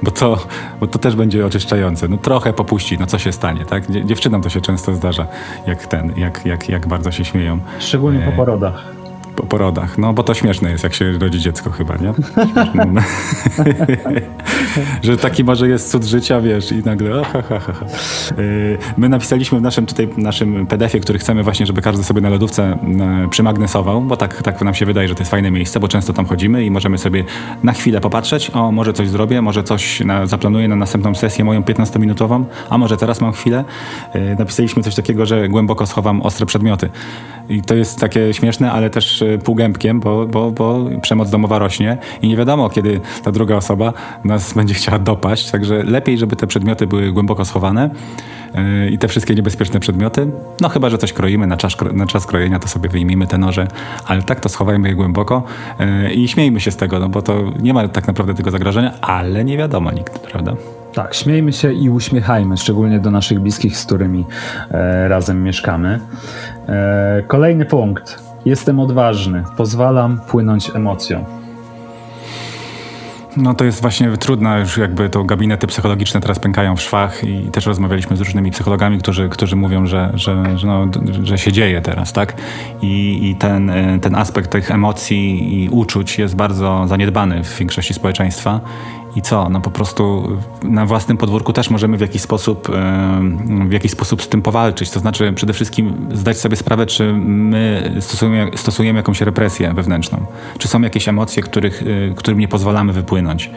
[0.04, 0.38] bo to,
[0.80, 2.08] bo to też będzie oczyszczające.
[2.08, 3.92] No trochę popuści, no co się stanie, tak?
[4.06, 5.28] Dziewczynom to się często zdarza,
[5.68, 7.60] jak ten, jak, jak, jak bardzo się śmieją.
[7.80, 9.01] Szczególnie po e, porodach
[9.36, 9.98] po porodach.
[9.98, 12.14] No bo to śmieszne jest, jak się rodzi dziecko chyba, nie?
[15.02, 17.86] że taki może jest cud życia, wiesz, i nagle ha, ha, ha, ha.
[18.40, 22.30] Y, my napisaliśmy w naszym tutaj naszym PDF-ie, który chcemy właśnie, żeby każdy sobie na
[22.30, 22.78] lodówce
[23.26, 26.14] y, przymagnesował, bo tak, tak nam się wydaje, że to jest fajne miejsce, bo często
[26.14, 27.24] tam chodzimy i możemy sobie
[27.64, 31.62] na chwilę popatrzeć, o może coś zrobię, może coś na, zaplanuję na następną sesję moją
[31.62, 33.64] 15-minutową, a może teraz mam chwilę.
[34.16, 36.90] Y, napisaliśmy coś takiego, że głęboko schowam ostre przedmioty.
[37.50, 42.28] I to jest takie śmieszne, ale też półgębkiem, bo, bo, bo przemoc domowa rośnie i
[42.28, 45.52] nie wiadomo, kiedy ta druga osoba nas będzie chciała dopaść.
[45.52, 47.90] Także lepiej, żeby te przedmioty były głęboko schowane
[48.56, 50.32] yy, i te wszystkie niebezpieczne przedmioty.
[50.62, 53.68] No chyba, że coś kroimy na czas, na czas krojenia, to sobie wyjmijmy te noże,
[54.08, 55.44] ale tak to schowajmy je głęboko
[55.80, 58.92] yy, i śmiejmy się z tego, no bo to nie ma tak naprawdę tego zagrożenia,
[59.02, 60.56] ale nie wiadomo nikt, prawda?
[60.94, 64.26] Tak, śmiejmy się i uśmiechajmy, szczególnie do naszych bliskich, z którymi
[64.72, 66.00] e, razem mieszkamy.
[66.68, 68.31] E, kolejny punkt.
[68.46, 71.26] Jestem odważny, pozwalam płynąć emocjom.
[73.38, 77.44] No to jest właśnie trudne, już jakby to gabinety psychologiczne teraz pękają w szwach i
[77.52, 80.88] też rozmawialiśmy z różnymi psychologami, którzy, którzy mówią, że, że, że, no,
[81.24, 82.36] że się dzieje teraz, tak?
[82.82, 87.94] I, i ten, e, ten aspekt tych emocji i uczuć jest bardzo zaniedbany w większości
[87.94, 88.60] społeczeństwa
[89.16, 89.50] i co?
[89.50, 90.28] No po prostu
[90.64, 92.68] na własnym podwórku też możemy w jakiś sposób,
[93.68, 94.90] w jakiś sposób z tym powalczyć.
[94.90, 100.26] To znaczy przede wszystkim zdać sobie sprawę, czy my stosujemy, stosujemy jakąś represję wewnętrzną.
[100.58, 103.50] Czy są jakieś emocje, których, y, którym nie pozwalamy wypłynąć.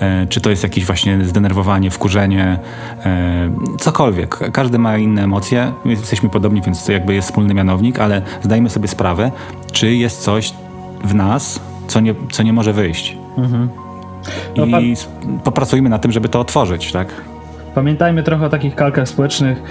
[0.00, 2.58] E, czy to jest jakieś właśnie zdenerwowanie, wkurzenie,
[3.04, 4.38] e, cokolwiek.
[4.52, 5.72] Każdy ma inne emocje.
[5.84, 9.30] Jesteśmy podobni, więc to jakby jest wspólny mianownik, ale zdajmy sobie sprawę,
[9.72, 10.52] czy jest coś
[11.04, 13.16] w nas, co nie, co nie może wyjść.
[13.38, 13.83] Mhm.
[14.56, 14.94] No, I
[15.44, 17.08] popracujmy na tym, żeby to otworzyć, tak?
[17.74, 19.62] Pamiętajmy trochę o takich kalkach społecznych, e,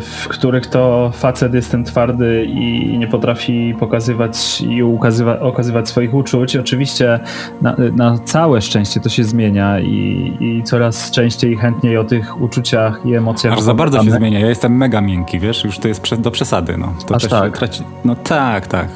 [0.00, 6.14] w których to facet jest ten twardy i nie potrafi pokazywać i ukazywa, okazywać swoich
[6.14, 6.56] uczuć.
[6.56, 7.20] Oczywiście
[7.62, 12.40] na, na, całe szczęście to się zmienia i, i coraz częściej i chętniej o tych
[12.40, 13.52] uczuciach i emocjach.
[13.52, 14.38] Aż za bardzo się zmienia.
[14.38, 16.78] Ja jestem mega miękki, wiesz, już to jest do przesady.
[16.78, 16.94] No.
[17.06, 17.58] To Aż tak.
[17.58, 17.82] Traci...
[18.04, 18.88] No tak, tak.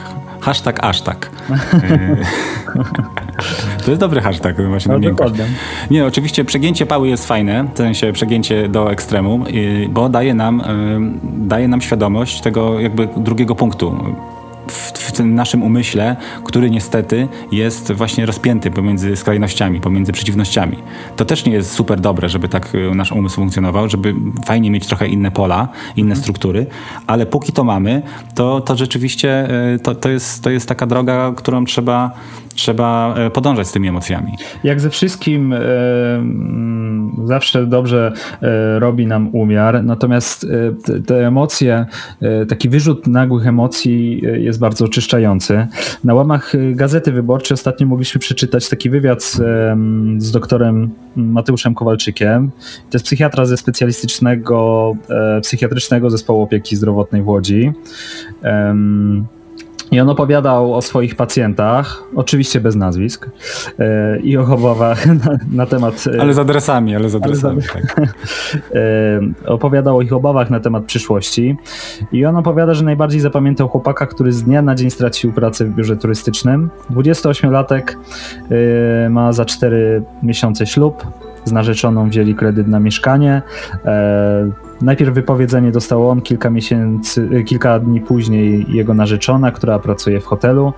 [0.47, 1.31] Hashtag aż tak.
[3.85, 5.45] to jest dobry hashtag właśnie no, na
[5.91, 9.45] Nie, oczywiście przegięcie pały jest fajne, w sensie przegięcie do ekstremum,
[9.89, 10.63] bo daje nam,
[11.23, 14.15] daje nam świadomość tego jakby drugiego punktu
[14.69, 20.77] w, w tym naszym umyśle, który niestety jest właśnie rozpięty pomiędzy skrajnościami, pomiędzy przeciwnościami.
[21.17, 24.15] To też nie jest super dobre, żeby tak e, nasz umysł funkcjonował, żeby
[24.47, 26.21] fajnie mieć trochę inne pola, inne mhm.
[26.21, 26.67] struktury,
[27.07, 28.03] ale póki to mamy,
[28.35, 32.11] to, to rzeczywiście e, to, to, jest, to jest taka droga, którą trzeba
[32.57, 34.33] trzeba e, podążać z tymi emocjami.
[34.65, 35.59] Jak ze wszystkim e,
[36.17, 40.47] mm, zawsze dobrze e, robi nam umiar, natomiast
[41.07, 41.87] te, emocje,
[42.49, 45.67] taki wyrzut nagłych emocji jest bardzo oczyszczający.
[46.05, 49.35] Na łamach Gazety Wyborczej ostatnio mogliśmy przeczytać taki wywiad z,
[50.19, 52.51] z doktorem Mateuszem Kowalczykiem.
[52.91, 54.95] To jest psychiatra ze specjalistycznego
[55.43, 57.73] psychiatrycznego zespołu opieki zdrowotnej w Łodzi.
[59.91, 63.29] I on opowiadał o swoich pacjentach, oczywiście bez nazwisk,
[63.79, 63.87] yy,
[64.23, 66.07] i o obawach na, na temat.
[66.07, 67.63] Yy, ale z adresami, ale z adresami.
[67.75, 68.15] Ale z, tak.
[68.75, 71.57] yy, opowiadał o ich obawach na temat przyszłości.
[72.13, 75.75] I on opowiada, że najbardziej zapamiętał chłopaka, który z dnia na dzień stracił pracę w
[75.75, 76.71] biurze turystycznym.
[76.91, 77.83] 28-latek
[79.11, 81.07] ma za 4 miesiące ślub.
[81.47, 83.43] Z narzeczoną wzięli kredyt na mieszkanie.
[84.83, 90.25] Najpierw wypowiedzenie dostał on, kilka miesięcy, y, kilka dni później jego narzeczona, która pracuje w
[90.25, 90.73] hotelu.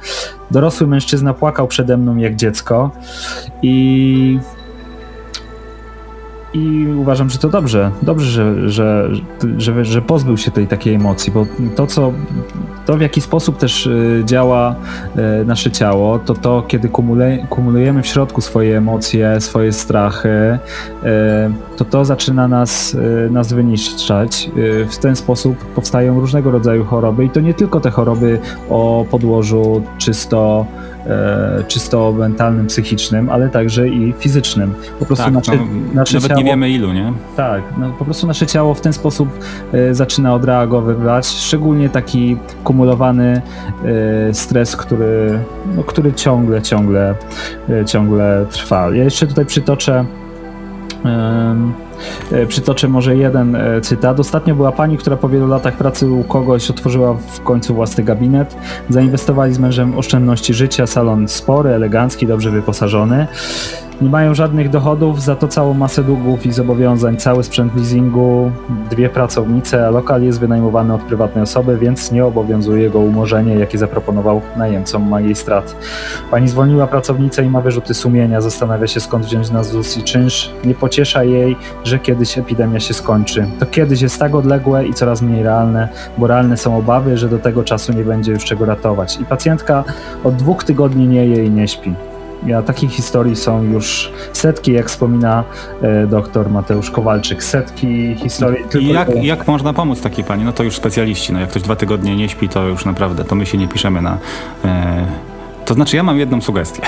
[0.50, 2.90] Dorosły mężczyzna płakał przede mną jak dziecko
[3.62, 4.38] i
[6.54, 7.90] i uważam, że to dobrze.
[8.02, 8.28] Dobrze,
[8.68, 9.10] że, że,
[9.58, 12.12] że, że pozbył się tej takiej emocji, bo to, co,
[12.86, 14.74] to w jaki sposób też y, działa
[15.42, 16.88] y, nasze ciało, to to, kiedy
[17.48, 20.58] kumulujemy w środku swoje emocje, swoje strachy, y,
[21.76, 22.96] to to zaczyna nas,
[23.30, 24.50] nas wyniszczać.
[24.90, 28.38] W ten sposób powstają różnego rodzaju choroby i to nie tylko te choroby
[28.70, 30.66] o podłożu czysto
[31.68, 34.74] czysto mentalnym, psychicznym, ale także i fizycznym.
[34.98, 37.12] Po prostu tak, nasze, no, nasze nawet ciało, nie wiemy ilu, nie?
[37.36, 39.28] Tak, no, po prostu nasze ciało w ten sposób
[39.72, 43.42] e, zaczyna odreagowywać, szczególnie taki kumulowany
[44.30, 45.38] e, stres, który,
[45.76, 47.14] no, który ciągle, ciągle,
[47.68, 48.94] e, ciągle trwa.
[48.94, 50.04] Ja jeszcze tutaj przytoczę
[51.04, 51.56] E,
[52.48, 54.20] przytoczę może jeden e, cytat.
[54.20, 58.56] Ostatnio była pani, która po wielu latach pracy u kogoś otworzyła w końcu własny gabinet.
[58.88, 63.26] Zainwestowali z mężem oszczędności życia, salon spory, elegancki, dobrze wyposażony.
[64.02, 68.50] Nie mają żadnych dochodów, za to całą masę długów i zobowiązań, cały sprzęt leasingu,
[68.90, 73.78] dwie pracownice, a lokal jest wynajmowany od prywatnej osoby, więc nie obowiązuje go umorzenie, jakie
[73.78, 75.76] zaproponował najemcom magistrat.
[76.30, 80.50] Pani zwolniła pracownicę i ma wyrzuty sumienia, zastanawia się skąd wziąć na ZUS i czynsz.
[80.64, 81.56] Nie pociesza jej,
[81.88, 83.46] że kiedyś epidemia się skończy.
[83.58, 87.38] To kiedyś jest tak odległe i coraz mniej realne, bo realne są obawy, że do
[87.38, 89.20] tego czasu nie będzie już czego ratować.
[89.20, 89.84] I pacjentka
[90.24, 91.94] od dwóch tygodni nie je i nie śpi.
[92.46, 95.44] Ja, takich historii są już setki, jak wspomina
[95.82, 97.44] e, doktor Mateusz Kowalczyk.
[97.44, 98.64] Setki historii.
[98.80, 100.44] I jak, jak można pomóc takiej pani?
[100.44, 101.32] No to już specjaliści.
[101.32, 104.02] No jak ktoś dwa tygodnie nie śpi, to już naprawdę, to my się nie piszemy
[104.02, 104.18] na...
[104.64, 105.06] E,
[105.64, 106.82] to znaczy ja mam jedną sugestię.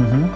[0.00, 0.28] Mhm.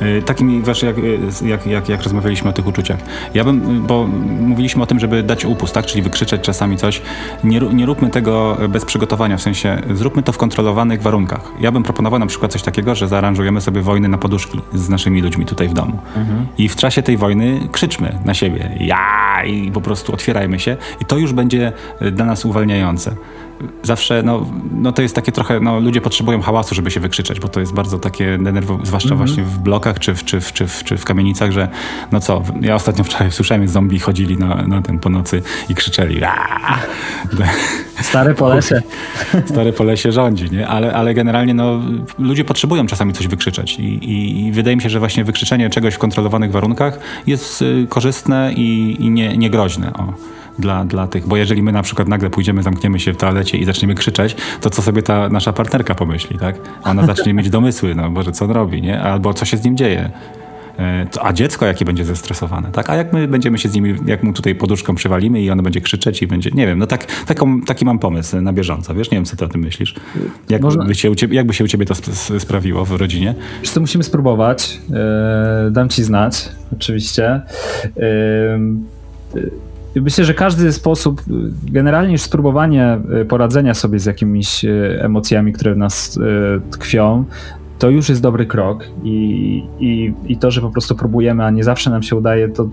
[0.00, 0.96] E, takim wiesz, jak,
[1.42, 2.98] jak, jak, jak rozmawialiśmy o tych uczuciach.
[3.34, 4.06] Ja bym, bo
[4.40, 5.86] mówiliśmy o tym, żeby dać upust, tak?
[5.86, 7.02] Czyli wykrzyczeć czasami coś.
[7.44, 11.52] Nie, nie róbmy tego bez przygotowania, w sensie zróbmy to w kontrolowanych warunkach.
[11.60, 15.22] Ja bym proponował na przykład coś takiego, że zaaranżujemy sobie wojny na poduszki z naszymi
[15.22, 15.98] ludźmi tutaj w domu.
[16.16, 16.46] Mhm.
[16.58, 18.70] I w czasie tej wojny krzyczmy na siebie.
[18.80, 19.44] Ja!
[19.46, 20.76] I po prostu otwierajmy się.
[21.00, 21.72] I to już będzie
[22.12, 23.16] dla nas uwalniające.
[23.82, 27.48] Zawsze, no, no to jest takie trochę, no ludzie potrzebują hałasu, żeby się wykrzyczeć, bo
[27.48, 29.28] to jest bardzo takie denerwowe, zwłaszcza mm -hmm.
[29.28, 31.68] właśnie w blokach czy w, czy, w, czy, w, czy w kamienicach, że
[32.12, 35.74] no co, ja ostatnio wczoraj słyszałem, jak zombie chodzili na, na ten po nocy i
[35.74, 36.24] krzyczeli.
[36.24, 36.78] Aaa!
[38.02, 38.82] Stare polesie.
[39.50, 40.68] Stare polesie rządzi, nie?
[40.68, 41.80] Ale, ale generalnie no,
[42.18, 45.94] ludzie potrzebują czasami coś wykrzyczeć I, i, i wydaje mi się, że właśnie wykrzyczenie czegoś
[45.94, 49.92] w kontrolowanych warunkach jest y, korzystne i, i nie, niegroźne.
[49.92, 53.58] O dla, dla tych, bo jeżeli my na przykład nagle pójdziemy, zamkniemy się w toalecie
[53.58, 56.56] i zaczniemy krzyczeć, to co sobie ta nasza partnerka pomyśli, tak?
[56.84, 59.00] Ona zacznie mieć domysły, no Boże, co on robi, nie?
[59.00, 60.10] Albo co się z nim dzieje.
[60.78, 62.90] E, a dziecko jakie będzie zestresowane, tak?
[62.90, 65.80] A jak my będziemy się z nimi, jak mu tutaj poduszką przywalimy i ono będzie
[65.80, 69.16] krzyczeć i będzie, nie wiem, no tak, taką, taki mam pomysł na bieżąco, wiesz, nie
[69.16, 69.94] wiem, co ty o tym myślisz.
[70.48, 70.84] Jak, Można...
[70.84, 71.94] by, się u ciebie, jak by się u ciebie to
[72.38, 73.34] sprawiło w rodzinie?
[73.60, 74.80] Wiesz co, musimy spróbować.
[75.64, 77.40] Yy, dam ci znać, oczywiście.
[79.34, 79.52] Yy,
[79.94, 81.22] Myślę, że każdy sposób,
[81.62, 84.64] generalnie już spróbowanie poradzenia sobie z jakimiś
[84.98, 86.18] emocjami, które w nas
[86.70, 87.24] tkwią,
[87.78, 91.64] to już jest dobry krok i, i, i to, że po prostu próbujemy, a nie
[91.64, 92.68] zawsze nam się udaje, to,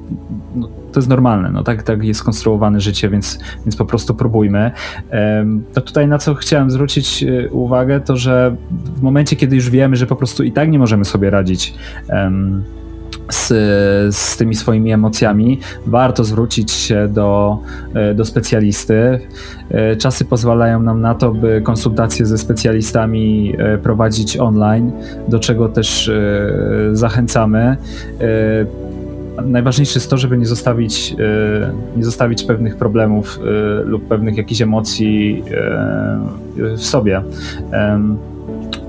[0.55, 1.51] no, to jest normalne.
[1.51, 4.71] No, tak, tak jest konstruowane życie, więc, więc po prostu próbujmy.
[5.73, 8.55] To tutaj na co chciałem zwrócić uwagę, to że
[8.95, 11.73] w momencie, kiedy już wiemy, że po prostu i tak nie możemy sobie radzić
[13.29, 13.47] z,
[14.15, 17.57] z tymi swoimi emocjami, warto zwrócić się do,
[17.93, 19.19] e, do specjalisty.
[19.69, 24.91] E, czasy pozwalają nam na to, by konsultacje ze specjalistami e, prowadzić online,
[25.27, 26.11] do czego też
[26.91, 27.77] zachęcamy.
[29.45, 31.15] Najważniejsze jest to, żeby nie zostawić,
[31.97, 33.39] nie zostawić pewnych problemów
[33.85, 35.43] lub pewnych jakichś emocji
[36.57, 37.21] w sobie.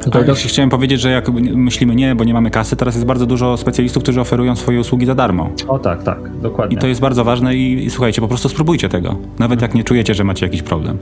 [0.05, 0.25] Tutaj.
[0.35, 4.03] Chciałem powiedzieć, że jak myślimy nie, bo nie mamy kasy, teraz jest bardzo dużo specjalistów,
[4.03, 5.51] którzy oferują swoje usługi za darmo.
[5.69, 6.77] O tak, tak, dokładnie.
[6.77, 9.17] I to jest bardzo ważne i, i słuchajcie, po prostu spróbujcie tego.
[9.39, 10.99] Nawet jak nie czujecie, że macie jakiś problem.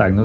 [0.00, 0.22] Tak, no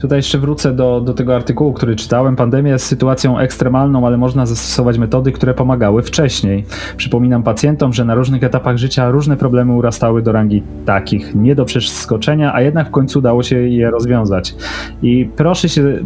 [0.00, 2.36] tutaj jeszcze wrócę do, do tego artykułu, który czytałem.
[2.36, 6.64] Pandemia jest sytuacją ekstremalną, ale można zastosować metody, które pomagały wcześniej.
[6.96, 11.64] Przypominam pacjentom, że na różnych etapach życia różne problemy urastały do rangi takich nie do
[11.64, 14.54] przeskoczenia, a jednak w końcu udało się je rozwiązać.
[15.02, 15.98] I proszę, się,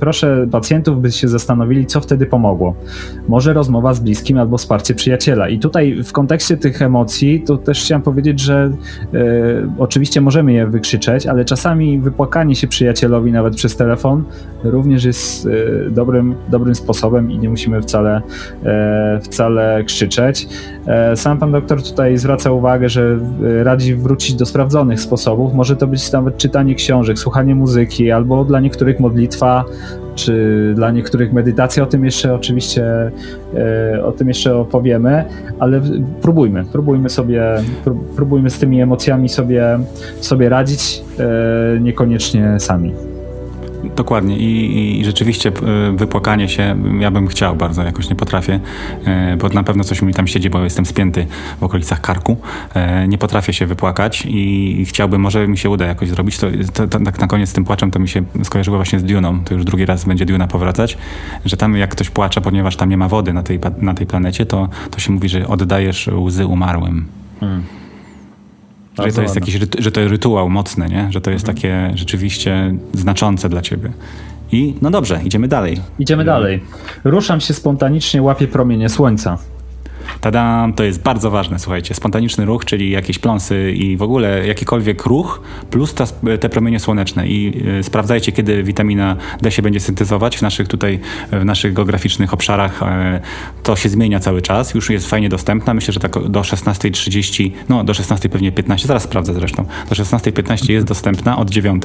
[0.00, 2.74] proszę pacjentów, by się zastanowili, co wtedy pomogło.
[3.28, 5.48] Może rozmowa z bliskim albo wsparcie przyjaciela.
[5.48, 8.70] I tutaj w kontekście tych emocji, to też chciałem powiedzieć, że
[9.14, 9.18] e,
[9.78, 14.24] oczywiście możemy je wykrzyczeć, ale czasami wypłakanie się przyjacielowi nawet przez telefon
[14.64, 18.22] również jest e, dobrym, dobrym sposobem i nie musimy wcale,
[18.64, 20.48] e, wcale krzyczeć.
[20.86, 23.18] E, sam pan doktor tutaj zwraca uwagę, że
[23.62, 25.54] radzi wrócić do sprawdzonych sposobów.
[25.54, 29.64] Może to być nawet czytanie książek, słuchanie muzyki, albo dla niektórych modlitwa,
[30.24, 31.82] czy dla niektórych medytacja.
[31.82, 33.10] O tym jeszcze oczywiście
[34.04, 35.24] o tym jeszcze opowiemy,
[35.58, 35.80] ale
[36.22, 37.42] próbujmy, próbujmy sobie,
[38.16, 39.78] próbujmy z tymi emocjami sobie,
[40.20, 41.04] sobie radzić,
[41.80, 43.09] niekoniecznie sami.
[43.96, 48.60] Dokładnie I, i rzeczywiście e, wypłakanie się ja bym chciał bardzo, jakoś nie potrafię,
[49.04, 51.26] e, bo na pewno coś mi tam siedzi, bo jestem spięty
[51.60, 52.36] w okolicach karku.
[52.74, 56.38] E, nie potrafię się wypłakać i chciałbym, może mi się uda jakoś zrobić.
[56.38, 59.04] To, to, to tak na koniec z tym płaczem to mi się skojarzyło właśnie z
[59.04, 60.98] Duną, to już drugi raz będzie Duna powracać,
[61.44, 64.46] że tam jak ktoś płacze, ponieważ tam nie ma wody na tej, na tej planecie,
[64.46, 67.06] to, to się mówi, że oddajesz łzy umarłym.
[67.40, 67.62] Hmm.
[68.98, 71.08] Że to jest jakiś, że to rytuał mocny, nie?
[71.10, 71.56] Że to jest mhm.
[71.56, 73.92] takie rzeczywiście znaczące dla ciebie.
[74.52, 75.80] I no dobrze, idziemy dalej.
[75.98, 76.60] Idziemy dalej.
[77.04, 79.38] Ruszam się spontanicznie, łapię promienie słońca.
[80.20, 81.94] Tada, to jest bardzo ważne, słuchajcie.
[81.94, 86.06] Spontaniczny ruch, czyli jakieś pląsy i w ogóle jakikolwiek ruch, plus ta,
[86.40, 87.28] te promienie słoneczne.
[87.28, 90.98] I y, sprawdzajcie, kiedy witamina D się będzie syntezować w naszych tutaj,
[91.32, 92.82] w naszych geograficznych obszarach.
[92.82, 93.20] E,
[93.62, 95.74] to się zmienia cały czas, już jest fajnie dostępna.
[95.74, 99.64] Myślę, że tak do 16.30, no do 16 pewnie 15, zaraz sprawdzę zresztą.
[99.88, 101.82] Do 16.15 jest dostępna od 9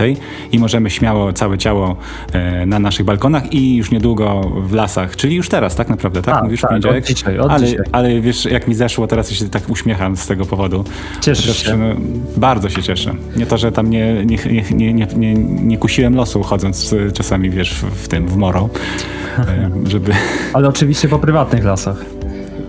[0.51, 1.95] i możemy śmiało całe ciało
[2.33, 6.35] e, na naszych balkonach i już niedługo w lasach, czyli już teraz tak naprawdę, tak?
[6.35, 7.03] A, Mówisz tak, poniedziałek?
[7.03, 7.85] Od dzisiaj, od ale, dzisiaj.
[7.91, 10.83] ale wiesz, jak mi zeszło, teraz się tak uśmiecham z tego powodu.
[11.21, 11.77] Cieszę się.
[11.77, 11.95] No,
[12.37, 13.15] bardzo się cieszę.
[13.35, 14.37] Nie to, że tam nie, nie,
[14.71, 18.69] nie, nie, nie, nie kusiłem losu chodząc czasami, wiesz, w, w tym, w moro,
[19.37, 20.11] e, żeby...
[20.53, 22.14] Ale oczywiście po prywatnych lasach.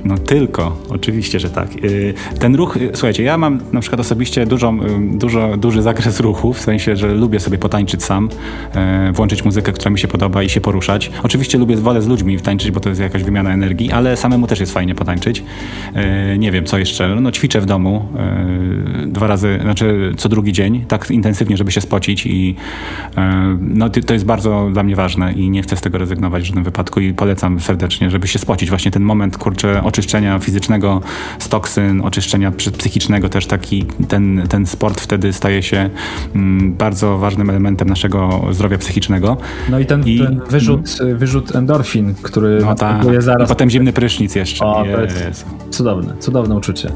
[0.07, 1.85] No tylko, oczywiście, że tak.
[1.85, 4.89] Y, ten ruch, y, słuchajcie, ja mam na przykład osobiście dużą, y,
[5.19, 8.29] dużo, duży zakres ruchu, w sensie, że lubię sobie potańczyć sam,
[9.13, 11.11] włączyć muzykę, która mi się podoba i się poruszać.
[11.23, 14.61] Oczywiście lubię, wolę z ludźmi tańczyć, bo to jest jakaś wymiana energii, ale samemu też
[14.61, 15.43] jest fajnie potańczyć.
[16.39, 17.21] Nie wiem, co jeszcze.
[17.21, 18.09] No ćwiczę w domu
[19.07, 22.55] dwa razy, znaczy co drugi dzień, tak intensywnie, żeby się spocić i
[23.61, 26.65] no to jest bardzo dla mnie ważne i nie chcę z tego rezygnować w żadnym
[26.65, 28.69] wypadku i polecam serdecznie, żeby się spocić.
[28.69, 31.01] Właśnie ten moment, kurczę, oczyszczenia fizycznego
[31.39, 35.91] z toksyn, oczyszczenia psychicznego też taki, ten, ten sport wtedy staje się
[36.35, 39.37] mm, bardzo ważnym elementem naszego zdrowia psychicznego.
[39.71, 41.19] No i ten, I, ten wyrzut, mm.
[41.19, 43.49] wyrzut endorfin, który no ta, zaraz.
[43.49, 44.65] I potem zimny prysznic jeszcze.
[44.67, 46.93] O, to jest cudowne, cudowne uczucie.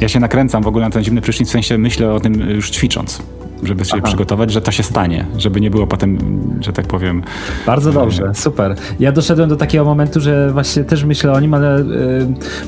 [0.00, 2.70] Ja się nakręcam w ogóle na ten zimny prysznic, w sensie myślę o tym już
[2.70, 3.22] ćwicząc
[3.62, 4.06] żeby się Aha.
[4.06, 6.18] przygotować, że to się stanie, żeby nie było potem,
[6.60, 7.22] że tak powiem.
[7.66, 8.74] Bardzo e, dobrze, super.
[9.00, 11.84] Ja doszedłem do takiego momentu, że właśnie też myślę o nim, ale y,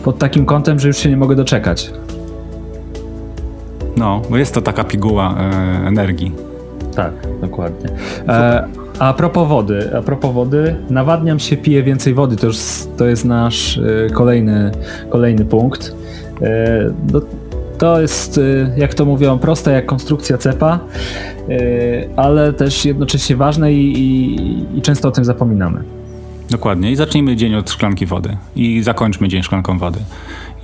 [0.05, 1.93] pod takim kątem, że już się nie mogę doczekać.
[3.97, 5.35] No, bo jest to taka piguła
[5.85, 6.33] y, energii.
[6.95, 7.91] Tak, dokładnie.
[8.29, 8.65] E,
[8.99, 12.37] a propos wody, a propos wody, nawadniam się, piję więcej wody.
[12.37, 12.57] To już
[12.97, 14.71] to jest nasz y, kolejny,
[15.11, 15.95] kolejny punkt.
[17.03, 17.23] Do,
[17.79, 20.79] to jest, y, jak to mówią, proste jak konstrukcja cepa,
[21.49, 25.85] y, ale też jednocześnie ważne i, i, i często o tym zapominamy.
[26.51, 26.93] Dokładnie.
[26.93, 28.37] I zacznijmy dzień od szklanki wody.
[28.57, 30.01] I zakończmy dzień szklanką wody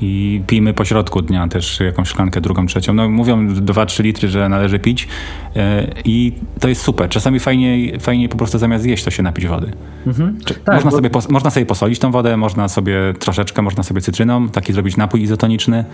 [0.02, 2.94] i pijmy po środku dnia też jakąś szklankę, drugą, trzecią.
[2.94, 5.08] No mówią 2-3 litry, że należy pić
[5.56, 7.08] e, i to jest super.
[7.08, 9.72] Czasami fajnie, fajnie po prostu zamiast jeść to się napić wody.
[10.06, 10.38] Mhm.
[10.64, 10.96] Tak, można, bo...
[10.96, 15.22] sobie, można sobie posolić tą wodę, można sobie troszeczkę, można sobie cytryną, taki zrobić napój
[15.22, 15.84] izotoniczny.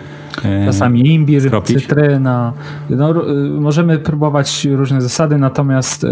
[0.45, 1.83] E, Czasami imbir, skropić.
[1.83, 2.53] cytryna.
[2.91, 3.15] No,
[3.61, 6.09] możemy próbować różne zasady, natomiast e,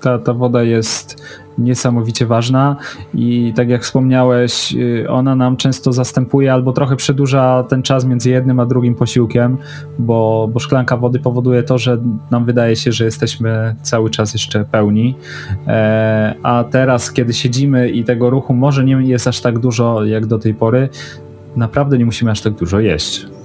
[0.00, 1.16] ta, ta woda jest
[1.58, 2.76] niesamowicie ważna
[3.14, 8.30] i tak jak wspomniałeś, y, ona nam często zastępuje albo trochę przedłuża ten czas między
[8.30, 9.58] jednym a drugim posiłkiem,
[9.98, 11.98] bo, bo szklanka wody powoduje to, że
[12.30, 15.14] nam wydaje się, że jesteśmy cały czas jeszcze pełni.
[15.66, 20.26] E, a teraz, kiedy siedzimy i tego ruchu może nie jest aż tak dużo jak
[20.26, 20.88] do tej pory,
[21.56, 23.35] naprawdę nie musimy aż tak dużo jeść.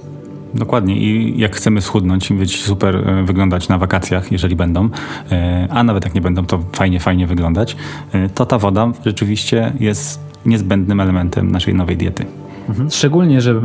[0.54, 4.88] Dokładnie i jak chcemy schudnąć i być super e, wyglądać na wakacjach, jeżeli będą,
[5.32, 7.76] e, a nawet jak nie będą, to fajnie, fajnie wyglądać,
[8.12, 12.24] e, to ta woda rzeczywiście jest niezbędnym elementem naszej nowej diety.
[12.68, 12.90] Mhm.
[12.90, 13.60] Szczególnie, że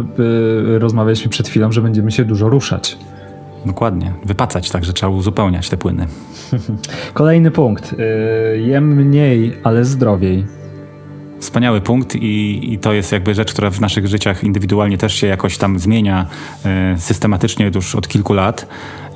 [0.80, 2.98] rozmawialiśmy przed chwilą, że będziemy się dużo ruszać.
[3.66, 4.14] Dokładnie.
[4.26, 6.06] Wypacać, także trzeba uzupełniać te płyny.
[7.14, 7.96] Kolejny punkt.
[8.56, 10.46] Jem mniej, ale zdrowiej.
[11.40, 15.28] Wspaniały punkt i, i, to jest jakby rzecz, która w naszych życiach indywidualnie też się
[15.28, 16.26] jakoś tam zmienia
[16.96, 18.68] y, systematycznie już od kilku lat.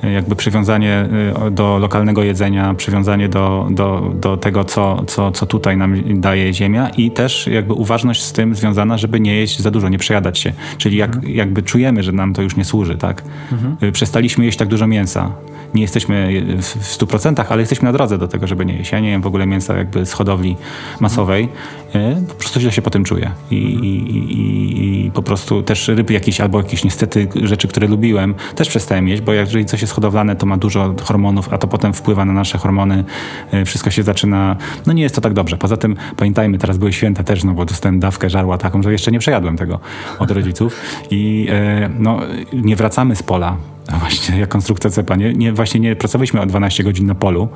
[0.04, 1.08] Y, jakby przywiązanie
[1.46, 6.54] y, do lokalnego jedzenia, przywiązanie do, do, do tego, co, co, co tutaj nam daje
[6.54, 10.38] ziemia i też jakby uważność z tym związana, żeby nie jeść za dużo, nie przejadać
[10.38, 10.52] się.
[10.78, 11.34] Czyli jak, mhm.
[11.34, 13.22] jakby czujemy, że nam to już nie służy, tak?
[13.52, 13.92] Mhm.
[13.92, 15.32] Przestaliśmy jeść tak dużo mięsa
[15.74, 18.92] nie jesteśmy w 100%, ale jesteśmy na drodze do tego, żeby nie jeść.
[18.92, 20.56] Ja nie jem w ogóle mięsa jakby z hodowli
[21.00, 21.48] masowej.
[21.94, 23.30] E, po prostu źle się po tym czuję.
[23.50, 28.34] I, i, i, I, po prostu też ryby jakieś albo jakieś niestety rzeczy, które lubiłem,
[28.54, 31.92] też przestałem jeść, bo jeżeli coś jest hodowlane, to ma dużo hormonów, a to potem
[31.92, 33.04] wpływa na nasze hormony.
[33.52, 34.56] E, wszystko się zaczyna...
[34.86, 35.56] No nie jest to tak dobrze.
[35.56, 39.12] Poza tym pamiętajmy, teraz były święta też, no bo dostałem dawkę żarła taką, że jeszcze
[39.12, 39.80] nie przejadłem tego
[40.18, 40.80] od rodziców.
[41.10, 42.20] I e, no,
[42.52, 43.56] nie wracamy z pola
[43.90, 45.16] no właśnie, jak konstrukcja cepa.
[45.16, 47.48] Nie, nie, właśnie nie pracowaliśmy o 12 godzin na polu,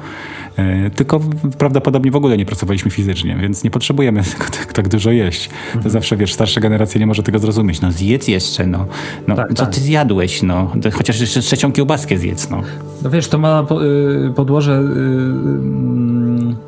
[0.57, 1.21] e, tylko
[1.59, 4.23] prawdopodobnie w ogóle nie pracowaliśmy fizycznie, więc nie potrzebujemy
[4.59, 5.49] tak, tak dużo jeść.
[5.49, 5.91] To mhm.
[5.91, 7.81] zawsze, wiesz, starsza generacja nie może tego zrozumieć.
[7.81, 8.87] No zjedz jeszcze, no.
[9.29, 9.75] no tak, co tak.
[9.75, 10.73] ty zjadłeś, no.
[10.93, 12.63] Chociaż jeszcze trzecią kiełbaskę zjedz, no.
[13.03, 13.67] No wiesz, to ma
[14.29, 14.85] y, podłoże y,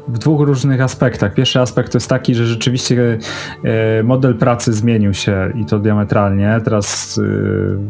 [0.08, 1.34] w dwóch różnych aspektach.
[1.34, 3.18] Pierwszy aspekt to jest taki, że rzeczywiście
[4.00, 6.60] y, model pracy zmienił się i to diametralnie.
[6.64, 7.20] Teraz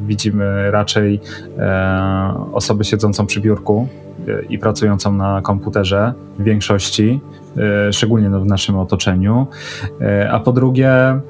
[0.07, 1.21] widzimy raczej
[2.53, 3.89] osobę siedzącą przy biurku
[4.49, 7.21] i pracującą na komputerze w większości,
[7.93, 9.47] szczególnie w naszym otoczeniu.
[10.31, 11.21] A po drugie,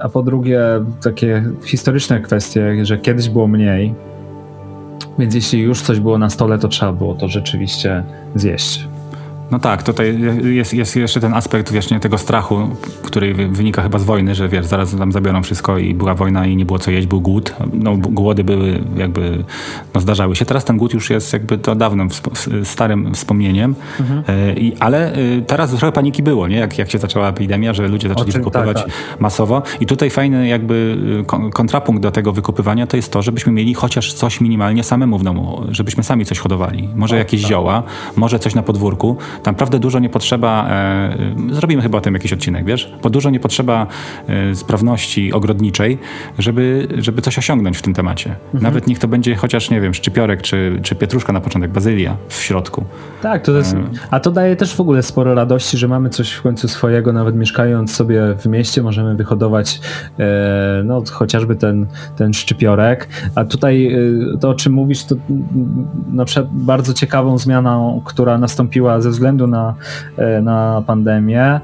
[0.00, 0.60] a po drugie
[1.02, 3.94] takie historyczne kwestie, że kiedyś było mniej,
[5.18, 8.89] więc jeśli już coś było na stole, to trzeba było to rzeczywiście zjeść.
[9.50, 12.68] No tak, tutaj jest, jest jeszcze ten aspekt właśnie tego strachu,
[13.02, 16.56] który wynika chyba z wojny, że wiesz, zaraz tam zabiorą wszystko i była wojna i
[16.56, 17.54] nie było co jeść, był głód.
[17.72, 19.44] No, głody były jakby,
[19.94, 20.44] no zdarzały się.
[20.44, 22.08] Teraz ten głód już jest jakby to dawnym,
[22.64, 24.22] starym wspomnieniem, mhm.
[24.28, 26.56] E, I, ale e, teraz trochę paniki było, nie?
[26.56, 29.20] Jak, jak się zaczęła epidemia, że ludzie zaczęli czym, wykupywać tak, tak.
[29.20, 33.74] masowo i tutaj fajny jakby e, kontrapunkt do tego wykupywania to jest to, żebyśmy mieli
[33.74, 36.88] chociaż coś minimalnie samemu w domu, żebyśmy sami coś hodowali.
[36.94, 37.50] Może o, jakieś tak.
[37.50, 37.82] zioła,
[38.16, 39.16] może coś na podwórku,
[39.46, 42.92] naprawdę dużo nie potrzeba, e, zrobimy chyba o tym jakiś odcinek, wiesz?
[43.02, 43.86] Bo dużo nie potrzeba
[44.26, 45.98] e, sprawności ogrodniczej,
[46.38, 48.30] żeby, żeby coś osiągnąć w tym temacie.
[48.30, 48.62] Mhm.
[48.62, 52.34] Nawet niech to będzie chociaż, nie wiem, szczypiorek czy, czy pietruszka na początek, bazylia w
[52.34, 52.84] środku.
[53.22, 53.84] Tak, to jest, e.
[54.10, 57.36] a to daje też w ogóle sporo radości, że mamy coś w końcu swojego, nawet
[57.36, 59.80] mieszkając sobie w mieście, możemy wyhodować
[60.18, 61.86] e, no, chociażby ten,
[62.16, 63.08] ten szczypiorek.
[63.34, 63.94] A tutaj
[64.34, 65.14] e, to, o czym mówisz, to
[66.12, 69.74] na przykład bardzo ciekawą zmianą, która nastąpiła ze względu względu na,
[70.42, 71.60] na pandemię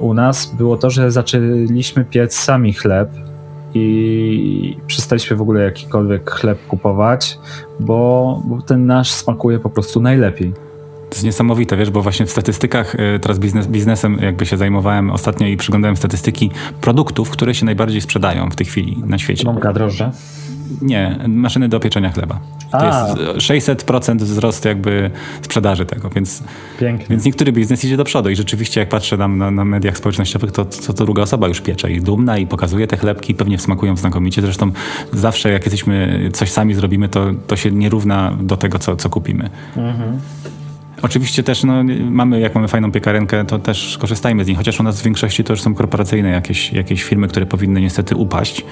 [0.00, 3.10] u nas było to, że zaczęliśmy piec sami chleb
[3.74, 7.38] i przestaliśmy w ogóle jakikolwiek chleb kupować,
[7.80, 10.52] bo, bo ten nasz smakuje po prostu najlepiej.
[11.10, 15.10] To jest niesamowite, wiesz, bo właśnie w statystykach, y, teraz biznes, biznesem jakby się zajmowałem
[15.10, 16.50] ostatnio i przyglądałem statystyki
[16.80, 19.44] produktów, które się najbardziej sprzedają w tej chwili na świecie.
[19.44, 20.10] Mąka drożdże?
[20.82, 22.40] Nie, maszyny do pieczenia chleba.
[22.70, 23.08] To A.
[23.08, 25.10] jest 600% wzrost jakby
[25.42, 26.42] sprzedaży tego, więc,
[26.80, 27.06] Pięknie.
[27.10, 30.52] więc niektóry biznes idzie do przodu i rzeczywiście jak patrzę tam na, na mediach społecznościowych,
[30.52, 33.96] to co to druga osoba już piecze i dumna i pokazuje te chlebki, pewnie smakują
[33.96, 34.42] znakomicie.
[34.42, 34.72] Zresztą
[35.12, 39.10] zawsze jak jesteśmy, coś sami zrobimy, to, to się nie równa do tego, co, co
[39.10, 39.50] kupimy.
[39.76, 40.18] Mhm.
[41.02, 44.82] Oczywiście też no, mamy, jak mamy fajną piekarenkę, to też korzystajmy z niej, chociaż u
[44.82, 48.64] nas w większości to już są korporacyjne jakieś, jakieś firmy, które powinny niestety upaść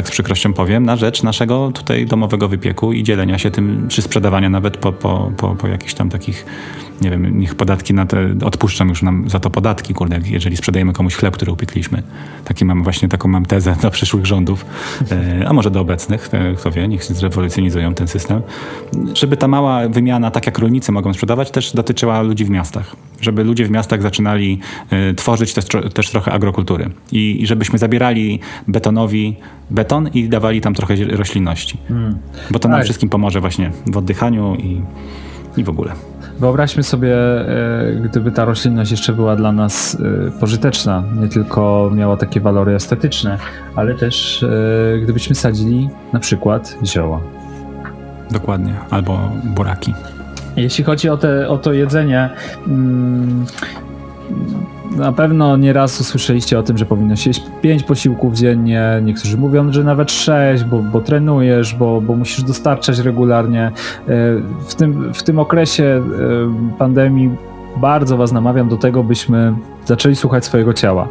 [0.00, 4.02] tak z przykrością powiem, na rzecz naszego tutaj domowego wypieku i dzielenia się tym, czy
[4.02, 6.46] sprzedawania nawet po, po, po, po jakichś tam takich
[7.00, 10.92] nie wiem, niech podatki na te, odpuszczam już nam za to podatki, kurde, jeżeli sprzedajemy
[10.92, 12.02] komuś chleb, który upiekliśmy.
[12.44, 14.66] Taki mam właśnie taką mam tezę do przyszłych rządów,
[15.12, 18.42] e, a może do obecnych, e, kto wie, niech zrewolucjonizują ten system.
[19.14, 22.96] Żeby ta mała wymiana, tak jak rolnicy mogą sprzedawać, też dotyczyła ludzi w miastach.
[23.20, 26.90] Żeby ludzie w miastach zaczynali e, tworzyć też, też trochę agrokultury.
[27.12, 29.36] I, I, żebyśmy zabierali betonowi
[29.70, 31.78] beton i dawali tam trochę roślinności.
[31.88, 32.18] Hmm.
[32.50, 32.84] Bo to nam tak.
[32.84, 34.82] wszystkim pomoże właśnie w oddychaniu i,
[35.56, 35.92] i w ogóle.
[36.40, 42.16] Wyobraźmy sobie, e, gdyby ta roślinność jeszcze była dla nas e, pożyteczna, nie tylko miała
[42.16, 43.38] takie walory estetyczne,
[43.76, 47.20] ale też e, gdybyśmy sadzili na przykład zioła.
[48.30, 49.94] Dokładnie, albo buraki.
[50.56, 52.30] Jeśli chodzi o, te, o to jedzenie,
[52.66, 53.46] mm,
[54.96, 59.00] na pewno nieraz usłyszeliście o tym, że powinno się jeść 5 posiłków dziennie.
[59.02, 63.66] Niektórzy mówią, że nawet 6, bo, bo trenujesz, bo, bo musisz dostarczać regularnie.
[63.66, 63.72] E,
[64.68, 66.02] w tym, w tym okresie e,
[66.78, 67.30] pandemii
[67.76, 71.08] bardzo Was namawiam do tego, byśmy zaczęli słuchać swojego ciała.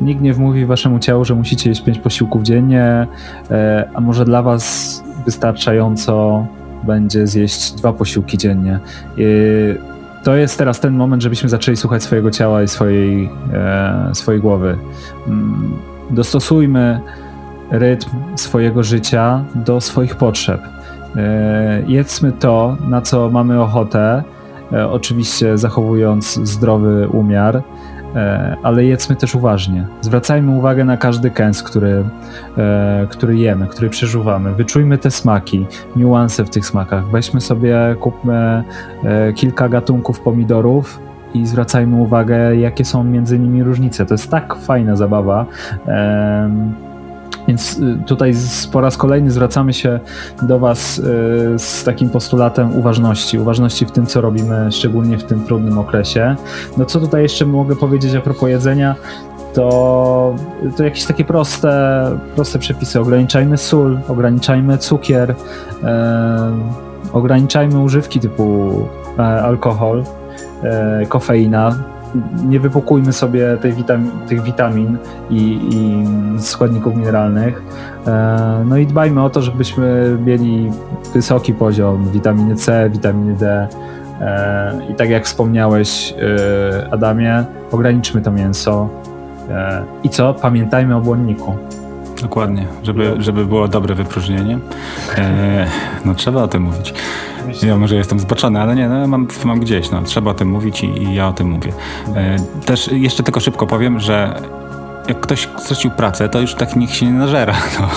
[0.00, 3.06] Nikt nie wmówi Waszemu ciału, że musicie jeść 5 posiłków dziennie,
[3.50, 6.46] e, a może dla Was wystarczająco
[6.82, 8.80] będzie zjeść dwa posiłki dziennie
[10.24, 14.78] to jest teraz ten moment, żebyśmy zaczęli słuchać swojego ciała i swojej, e, swojej głowy.
[15.26, 15.72] Mm,
[16.10, 17.00] dostosujmy
[17.70, 20.60] rytm swojego życia do swoich potrzeb.
[21.16, 24.22] E, jedzmy to, na co mamy ochotę,
[24.72, 27.62] e, oczywiście zachowując zdrowy umiar.
[28.16, 29.86] E, ale jedzmy też uważnie.
[30.00, 32.04] Zwracajmy uwagę na każdy kęs, który,
[32.58, 34.54] e, który jemy, który przeżuwamy.
[34.54, 37.10] Wyczujmy te smaki, niuanse w tych smakach.
[37.10, 38.64] Weźmy sobie, kupmy
[39.04, 41.00] e, kilka gatunków pomidorów
[41.34, 44.06] i zwracajmy uwagę, jakie są między nimi różnice.
[44.06, 45.46] To jest tak fajna zabawa.
[47.48, 48.32] Więc y, tutaj
[48.72, 50.00] po raz kolejny zwracamy się
[50.42, 51.02] do Was y,
[51.58, 53.38] z takim postulatem uważności.
[53.38, 56.36] Uważności w tym, co robimy, szczególnie w tym trudnym okresie.
[56.76, 58.94] No co tutaj jeszcze mogę powiedzieć a propos jedzenia?
[59.54, 60.34] To,
[60.76, 62.04] to jakieś takie proste,
[62.34, 63.00] proste przepisy.
[63.00, 65.34] Ograniczajmy sól, ograniczajmy cukier,
[65.84, 66.52] e,
[67.12, 68.70] ograniczajmy używki typu
[69.18, 70.04] e, alkohol,
[70.62, 71.74] e, kofeina
[72.48, 74.98] nie wypukujmy sobie witamin, tych witamin
[75.30, 76.04] i, i
[76.42, 77.62] składników mineralnych.
[78.06, 80.70] E, no i dbajmy o to, żebyśmy mieli
[81.14, 83.68] wysoki poziom witaminy C, witaminy D.
[84.20, 88.88] E, I tak jak wspomniałeś, e, Adamie, ograniczmy to mięso.
[90.02, 90.34] I co?
[90.34, 91.56] Pamiętajmy o błonniku.
[92.22, 94.58] Dokładnie, żeby, żeby było dobre wypróżnienie.
[96.04, 96.94] no trzeba o tym mówić.
[97.62, 100.82] Ja może jestem zboczony, ale nie, no, mam, mam gdzieś, no, trzeba o tym mówić
[100.82, 101.72] i, i ja o tym mówię.
[102.14, 104.40] E, też jeszcze tylko szybko powiem, że
[105.08, 107.54] jak ktoś stracił pracę, to już tak niech się nie nażera.
[107.80, 107.88] No.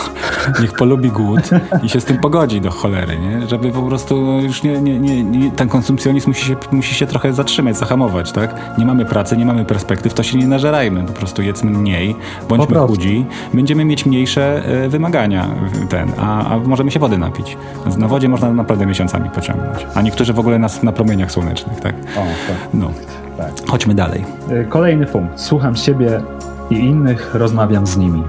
[0.61, 1.49] Niech polubi głód
[1.83, 3.47] i się z tym pogodzi do cholery, nie?
[3.47, 7.33] Żeby po prostu już nie, nie, nie, nie, ten konsumpcjonizm musi się, musi się trochę
[7.33, 8.77] zatrzymać, zahamować, tak?
[8.77, 12.15] Nie mamy pracy, nie mamy perspektyw, to się nie nażerajmy, po prostu jedzmy mniej,
[12.49, 15.47] bądźmy chudzi, będziemy mieć mniejsze e, wymagania,
[15.89, 17.57] ten, a, a możemy się wody napić.
[17.97, 21.95] Na wodzie można naprawdę miesiącami pociągnąć, a niektórzy w ogóle nas na promieniach słonecznych, tak?
[21.95, 22.57] O, tak.
[22.73, 22.91] No.
[23.37, 23.51] Tak.
[23.69, 24.25] Chodźmy dalej.
[24.49, 25.39] E, kolejny punkt.
[25.41, 26.21] Słucham siebie
[26.69, 28.23] i innych, rozmawiam z nimi.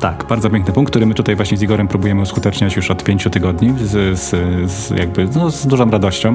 [0.00, 3.30] Tak, bardzo piękny punkt, który my tutaj właśnie z Igorem próbujemy uskuteczniać już od pięciu
[3.30, 4.30] tygodni z, z,
[4.70, 6.34] z jakby, no, z dużą radością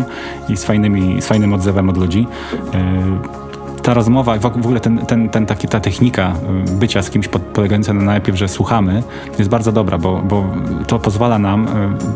[0.49, 2.27] i z, fajnymi, z fajnym odzewem od ludzi.
[2.73, 3.48] Yy,
[3.81, 6.33] ta rozmowa, w ogóle ten, ten, ten taki, ta technika
[6.69, 9.03] y, bycia z kimś polegająca na najpierw, że słuchamy,
[9.37, 10.45] jest bardzo dobra, bo, bo
[10.87, 11.69] to pozwala nam y,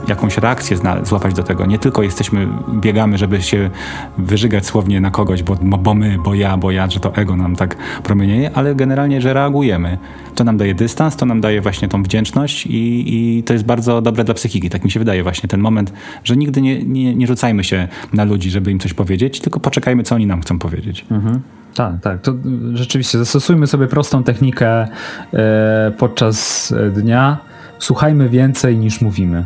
[0.08, 1.66] jakąś reakcję złapać do tego.
[1.66, 3.70] Nie tylko jesteśmy, biegamy, żeby się
[4.18, 7.56] wyżygać słownie na kogoś, bo, bo my, bo ja, bo ja, że to ego nam
[7.56, 9.98] tak promienieje, ale generalnie, że reagujemy.
[10.36, 14.02] To nam daje dystans, to nam daje właśnie tą wdzięczność i, i to jest bardzo
[14.02, 14.70] dobre dla psychiki.
[14.70, 15.94] Tak mi się wydaje właśnie ten moment,
[16.24, 20.04] że nigdy nie, nie, nie rzucajmy się na ludzi, żeby im coś powiedzieć, tylko poczekajmy,
[20.04, 21.06] co oni nam chcą powiedzieć.
[21.12, 21.42] Mhm.
[21.74, 22.22] Tak, tak.
[22.22, 22.34] To
[22.74, 24.88] rzeczywiście zastosujmy sobie prostą technikę
[25.34, 27.38] e, podczas dnia.
[27.80, 29.46] Słuchajmy więcej niż mówimy.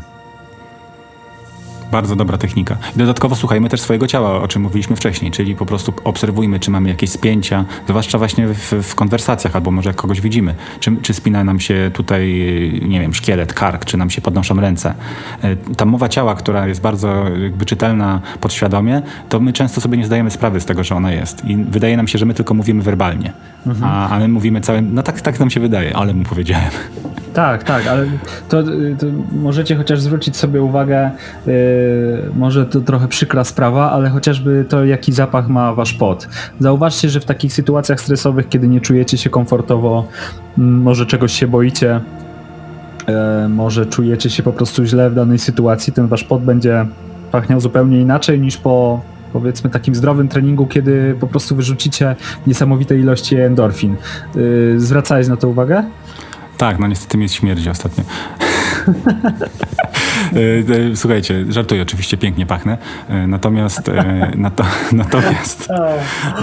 [1.92, 2.78] Bardzo dobra technika.
[2.96, 6.72] I dodatkowo słuchajmy też swojego ciała, o czym mówiliśmy wcześniej, czyli po prostu obserwujmy, czy
[6.72, 10.56] mamy jakieś spięcia, zwłaszcza właśnie w, w konwersacjach, albo może jak kogoś widzimy.
[10.80, 12.28] Czy, czy spina nam się tutaj,
[12.88, 14.94] nie wiem, szkielet, kark, czy nam się podnoszą ręce.
[15.42, 20.06] E, ta mowa ciała, która jest bardzo jakby czytelna podświadomie, to my często sobie nie
[20.06, 21.46] zdajemy sprawy z tego, że ona jest.
[21.46, 23.34] I wydaje nam się, że my tylko mówimy werbalnie.
[23.68, 23.92] Mhm.
[23.92, 26.70] A, a my mówimy całym, no tak, tak nam się wydaje, ale mu powiedziałem.
[27.38, 28.06] Tak, tak, ale
[28.50, 28.64] to,
[29.00, 31.12] to możecie chociaż zwrócić sobie uwagę,
[31.46, 31.54] yy,
[32.36, 36.28] może to trochę przykra sprawa, ale chociażby to, jaki zapach ma wasz pot.
[36.60, 40.08] Zauważcie, że w takich sytuacjach stresowych, kiedy nie czujecie się komfortowo,
[40.58, 42.00] może czegoś się boicie,
[43.08, 46.86] yy, może czujecie się po prostu źle w danej sytuacji, ten wasz pot będzie
[47.32, 49.02] pachniał zupełnie inaczej niż po
[49.34, 52.16] powiedzmy takim zdrowym treningu, kiedy po prostu wyrzucicie
[52.48, 53.96] niesamowite ilości endorfin.
[54.36, 55.84] Yy, zwracałeś na to uwagę?
[56.58, 58.04] Tak, no niestety mi śmierdzi ostatnio.
[60.34, 62.78] E, e, słuchajcie, żartuję, oczywiście pięknie pachnę,
[63.10, 63.92] e, natomiast
[64.36, 65.68] nato, natomiast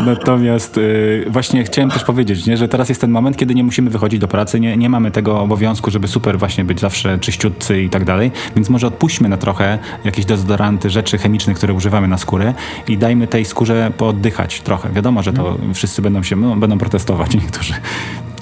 [0.07, 0.81] natomiast
[1.27, 4.29] właśnie chciałem też powiedzieć, nie, że teraz jest ten moment, kiedy nie musimy wychodzić do
[4.29, 8.31] pracy, nie, nie mamy tego obowiązku, żeby super właśnie być zawsze czyściutcy i tak dalej,
[8.57, 12.55] więc może odpuśćmy na trochę jakieś dezodoranty, rzeczy chemiczne, które używamy na skórę
[12.89, 14.93] i dajmy tej skórze pooddychać trochę.
[14.93, 15.75] Wiadomo, że to no.
[15.75, 17.75] wszyscy będą się, no, będą protestować niektórzy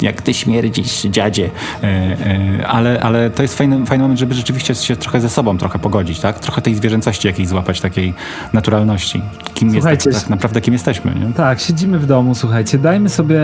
[0.02, 1.50] jak ty śmierdzisz, dziadzie.
[1.82, 5.58] E, e, ale, ale to jest fajny, fajny moment, żeby rzeczywiście się trochę ze sobą
[5.58, 6.38] trochę pogodzić, tak?
[6.38, 8.14] Trochę tej zwierzęcości jakiejś złapać, takiej
[8.52, 9.22] naturalności.
[9.54, 11.32] Kim jest, tak, tak naprawdę kim jesteśmy, nie?
[11.32, 13.40] Tak, siedzimy w domu, słuchajcie, dajmy sobie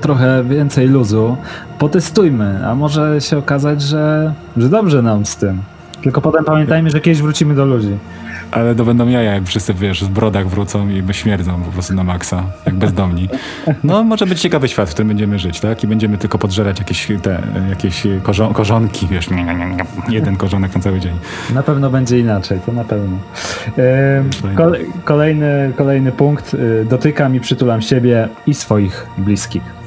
[0.00, 1.36] trochę więcej luzu,
[1.78, 5.62] potestujmy, a może się okazać, że, że dobrze nam z tym.
[6.02, 7.96] Tylko potem pamiętajmy, że kiedyś wrócimy do ludzi.
[8.50, 12.04] Ale to będą jaja, jak wszyscy, wiesz, z brodach wrócą i śmierdzą po prostu na
[12.04, 13.28] maksa, jak bezdomni.
[13.84, 15.84] No, może być ciekawy świat, w którym będziemy żyć, tak?
[15.84, 19.28] I będziemy tylko podżerać jakieś te, jakieś korzon korzonki, wiesz,
[20.08, 21.12] jeden korzonek na cały dzień.
[21.54, 23.18] Na pewno będzie inaczej, to na pewno.
[25.04, 26.54] kolejny, kolejny punkt.
[26.54, 29.81] Y, dotykam i przytulam siebie i swoich bliskich.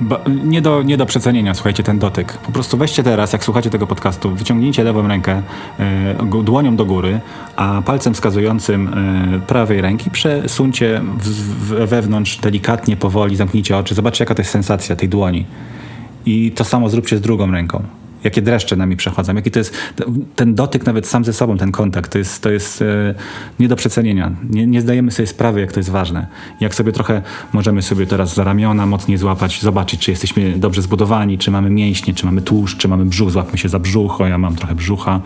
[0.00, 2.38] Ba, nie, do, nie do przecenienia, słuchajcie, ten dotyk.
[2.38, 5.42] Po prostu weźcie teraz, jak słuchacie tego podcastu, wyciągnijcie lewą rękę
[5.78, 7.20] e, dłonią do góry,
[7.56, 14.24] a palcem wskazującym e, prawej ręki przesuńcie w, w, wewnątrz delikatnie, powoli, zamknijcie oczy, zobaczcie
[14.24, 15.46] jaka to jest sensacja tej dłoni.
[16.26, 17.82] I to samo zróbcie z drugą ręką
[18.24, 19.74] jakie dreszcze nami przechodzą, jaki to jest
[20.36, 23.14] ten dotyk nawet sam ze sobą, ten kontakt, to jest, to jest e,
[23.60, 24.32] nie do przecenienia.
[24.50, 26.26] Nie, nie zdajemy sobie sprawy, jak to jest ważne.
[26.60, 31.38] Jak sobie trochę możemy sobie teraz za ramiona mocniej złapać, zobaczyć, czy jesteśmy dobrze zbudowani,
[31.38, 34.38] czy mamy mięśnie, czy mamy tłuszcz, czy mamy brzuch, złapmy się za brzuch, o ja
[34.38, 35.20] mam trochę brzucha.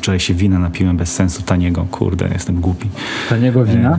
[0.00, 2.88] Wczoraj się wina napiłem bez sensu, taniego, kurde, jestem głupi.
[3.28, 3.98] Taniego wina?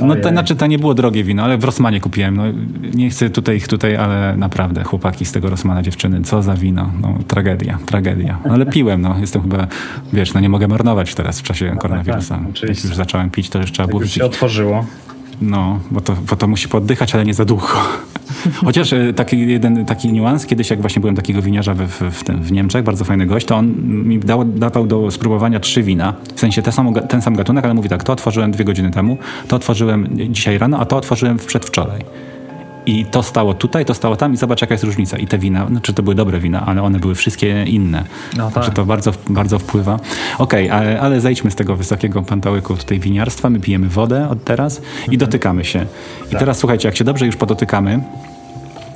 [0.00, 2.36] E, no to znaczy, to nie było drogie wino, ale w Rosmanie kupiłem.
[2.36, 2.42] No,
[2.94, 6.92] nie chcę tutaj ich tutaj, ale naprawdę, chłopaki z tego Rosmana, dziewczyny, co za wino.
[7.00, 8.38] No, tragedia, tragedia.
[8.44, 9.66] No, ale piłem, no, jestem chyba,
[10.12, 12.34] wiesz, no nie mogę marnować teraz w czasie no, tak, koronawirusa.
[12.34, 14.02] Tak, tak, Jak już zacząłem pić, to już trzeba było...
[14.02, 14.86] już się otworzyło.
[15.40, 17.66] No, bo to, bo to musi poddychać, ale nie za długo.
[18.64, 22.52] Chociaż e, taki jeden taki niuans, kiedyś jak właśnie byłem takiego winiarza w, w, w,
[22.52, 26.62] Niemczech, bardzo fajny gość, to on mi dał, dawał do spróbowania trzy wina, w sensie
[26.62, 29.18] ten sam, ten sam gatunek, ale mówi tak, to otworzyłem dwie godziny temu,
[29.48, 32.04] to otworzyłem dzisiaj rano, a to otworzyłem przedwczoraj.
[32.86, 35.18] I to stało tutaj, to stało tam i zobacz jaka jest różnica.
[35.18, 38.04] I te wina, no, czy to były dobre wina, ale one były wszystkie inne.
[38.36, 38.64] No tak.
[38.64, 39.94] Że to bardzo, bardzo wpływa.
[40.38, 43.50] Okej, okay, ale, ale zejdźmy z tego wysokiego pantałyku tutaj winiarstwa.
[43.50, 45.12] My pijemy wodę od teraz mhm.
[45.12, 45.86] i dotykamy się.
[46.26, 46.40] I tak.
[46.40, 48.00] teraz słuchajcie, jak się dobrze już podotykamy,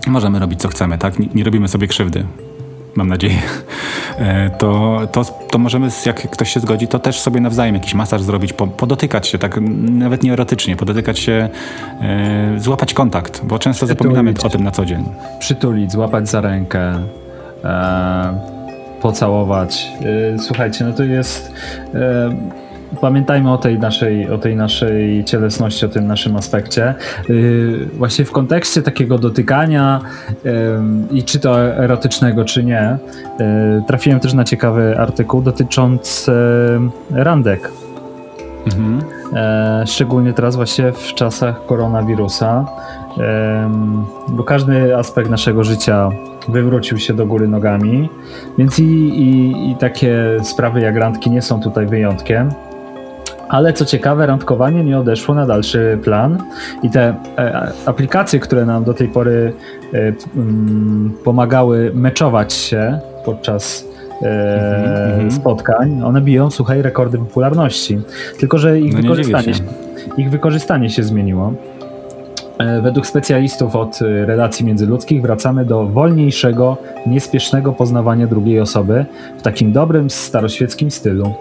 [0.07, 1.19] możemy robić co chcemy, tak?
[1.19, 2.25] Nie, nie robimy sobie krzywdy
[2.95, 3.39] mam nadzieję,
[4.19, 8.23] e, to, to, to możemy, jak ktoś się zgodzi, to też sobie nawzajem jakiś masaż
[8.23, 9.57] zrobić, po, podotykać się, tak
[9.91, 11.49] nawet nie erotycznie, podotykać się,
[12.03, 13.99] e, złapać kontakt, bo często Przytulić.
[13.99, 15.05] zapominamy o tym na co dzień.
[15.39, 16.95] Przytulić, złapać za rękę,
[17.65, 18.61] e,
[19.03, 19.89] pocałować.
[20.35, 21.53] E, słuchajcie, no to jest
[23.01, 26.95] pamiętajmy o tej naszej, o tej naszej cielesności, o tym naszym aspekcie.
[27.29, 30.01] Yy, właśnie w kontekście takiego dotykania
[30.45, 30.53] yy,
[31.11, 32.99] i czy to erotycznego, czy nie,
[33.39, 33.47] yy,
[33.87, 36.33] trafiłem też na ciekawy artykuł dotyczący
[37.11, 37.71] randek.
[38.67, 39.01] Mhm.
[39.35, 42.67] E, szczególnie teraz właśnie w czasach koronawirusa,
[44.29, 46.11] bo każdy aspekt naszego życia
[46.49, 48.09] wywrócił się do góry nogami,
[48.59, 52.51] więc i, i, i takie sprawy jak randki nie są tutaj wyjątkiem.
[53.51, 56.39] Ale co ciekawe, randkowanie nie odeszło na dalszy plan
[56.83, 59.53] i te e, aplikacje, które nam do tej pory
[59.95, 63.85] e, m, pomagały meczować się podczas
[64.23, 65.33] e, mm -hmm.
[65.33, 68.01] spotkań, one biją, słuchaj, rekordy popularności.
[68.39, 69.65] Tylko, że ich, no wykorzystanie, się.
[70.17, 71.53] ich wykorzystanie się zmieniło.
[72.61, 79.05] E, według specjalistów od e, relacji międzyludzkich wracamy do wolniejszego, niespiesznego poznawania drugiej osoby
[79.39, 81.35] w takim dobrym, staroświeckim stylu.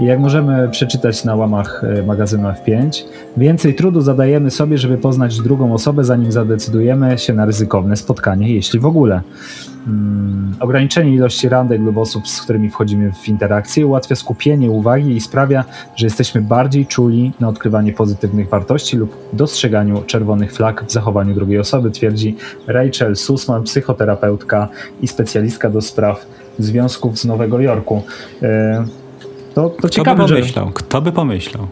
[0.00, 3.04] I jak możemy przeczytać na łamach e, magazynu F5,
[3.36, 8.80] więcej trudu zadajemy sobie, żeby poznać drugą osobę, zanim zadecydujemy się na ryzykowne spotkanie, jeśli
[8.80, 9.20] w ogóle.
[9.84, 15.20] Hmm, ograniczenie ilości randek lub osób, z którymi wchodzimy w interakcję, ułatwia skupienie uwagi i
[15.20, 15.64] sprawia,
[15.96, 21.58] że jesteśmy bardziej czuli na odkrywanie pozytywnych wartości lub dostrzeganiu czerwonych flag w zachowaniu drugiej
[21.58, 24.68] osoby, twierdzi Rachel Sussman, psychoterapeutka
[25.00, 26.26] i specjalistka do spraw
[26.58, 28.02] związków z Nowego Jorku.
[28.42, 28.84] E,
[29.54, 30.66] to, to Kto ciekawe, by pomyślał?
[30.66, 30.72] Że...
[30.72, 31.66] Kto by pomyślał?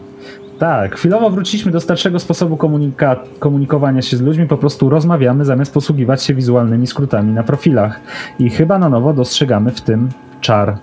[0.63, 5.73] Tak, chwilowo wróciliśmy do starszego sposobu komunika- komunikowania się z ludźmi, po prostu rozmawiamy zamiast
[5.73, 7.99] posługiwać się wizualnymi skrótami na profilach.
[8.39, 10.09] I chyba na nowo dostrzegamy w tym
[10.41, 10.77] czar.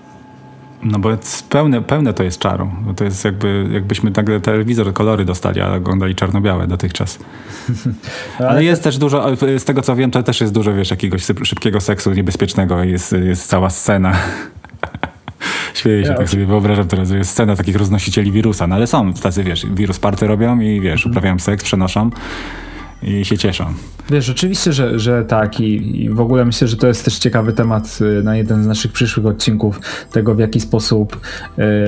[0.83, 1.09] No bo
[1.49, 2.71] pełne, pełne to jest czaru.
[2.95, 7.19] To jest jakby, jakbyśmy nagle telewizor kolory dostali, a oglądali czarno-białe dotychczas.
[8.39, 11.81] Ale, jest też dużo, z tego co wiem, to też jest dużo, wiesz, jakiegoś szybkiego
[11.81, 12.83] seksu niebezpiecznego.
[12.83, 14.13] Jest, jest cała scena.
[15.73, 18.87] Śmieję się, ja tak sobie wyobrażam teraz, że jest scena takich roznosicieli wirusa, no ale
[18.87, 21.11] są tacy, wiesz, wirus party robią i wiesz, mhm.
[21.11, 22.09] uprawiają seks, przenoszą
[23.03, 23.65] i się cieszą.
[24.09, 27.53] Wiesz, oczywiście, że, że tak I, i w ogóle myślę, że to jest też ciekawy
[27.53, 29.79] temat y, na jeden z naszych przyszłych odcinków,
[30.11, 31.19] tego w jaki sposób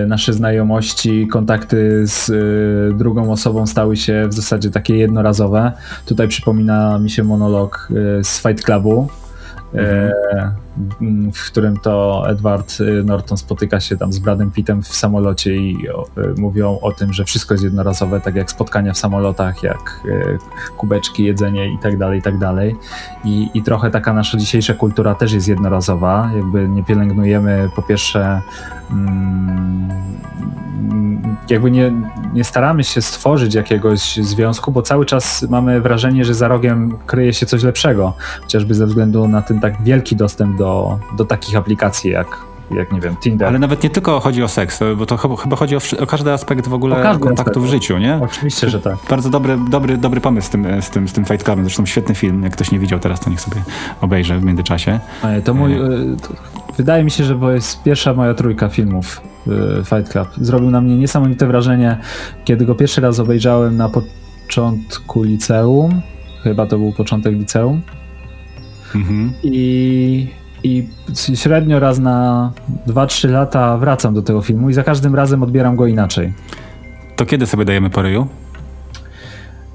[0.04, 5.72] y, nasze znajomości, kontakty z y, drugą osobą stały się w zasadzie takie jednorazowe.
[6.06, 7.88] Tutaj przypomina mi się monolog
[8.20, 9.08] y, z Fight Clubu,
[9.74, 10.63] Mhm.
[11.34, 15.88] W którym to Edward y, Norton spotyka się tam z Bradem Pittem w samolocie i
[16.18, 20.38] y, mówią o tym, że wszystko jest jednorazowe, tak jak spotkania w samolotach, jak y,
[20.78, 22.76] kubeczki, jedzenie i tak dalej, i tak dalej.
[23.26, 28.42] I, trochę taka nasza dzisiejsza kultura też jest jednorazowa, jakby nie pielęgnujemy po pierwsze
[28.92, 29.90] mm,
[31.50, 31.92] jakby nie,
[32.34, 37.34] nie staramy się stworzyć jakiegoś związku, bo cały czas mamy wrażenie, że za rogiem kryje
[37.34, 42.12] się coś lepszego, chociażby ze względu na ten tak wielki dostęp do, do takich aplikacji
[42.12, 43.48] jak jak nie wiem, Tinder.
[43.48, 46.68] Ale nawet nie tylko chodzi o seks, bo to chyba chodzi o, o każdy aspekt
[46.68, 48.20] w ogóle kontaktu w życiu, nie?
[48.22, 48.96] Oczywiście, że tak.
[49.10, 51.66] Bardzo dobry, dobry, dobry pomysł z tym, z, tym, z tym Fight Clubem.
[51.66, 52.44] Zresztą świetny film.
[52.44, 53.62] Jak ktoś nie widział teraz, to niech sobie
[54.02, 55.00] obejrzy w międzyczasie.
[55.44, 55.80] To mój, e,
[56.22, 56.34] to,
[56.78, 60.28] wydaje mi się, że to jest pierwsza moja trójka filmów Y, Fight Club.
[60.42, 61.98] Zrobił na mnie niesamowite wrażenie,
[62.46, 66.02] kiedy go pierwszy raz obejrzałem na początku liceum.
[66.44, 67.82] Chyba to był początek liceum.
[68.96, 69.34] Mhm.
[69.44, 70.28] I,
[70.64, 70.88] I
[71.36, 72.52] średnio raz na
[72.88, 76.34] 2-3 lata wracam do tego filmu i za każdym razem odbieram go inaczej.
[77.16, 78.28] To kiedy sobie dajemy po ryju?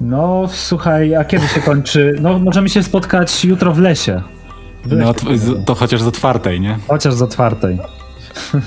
[0.01, 2.15] No, słuchaj, a kiedy się kończy?
[2.21, 4.21] No, możemy się spotkać jutro w lesie.
[4.85, 6.77] W lesie no, to chociaż z otwartej, nie?
[6.87, 7.79] Chociaż z otwartej.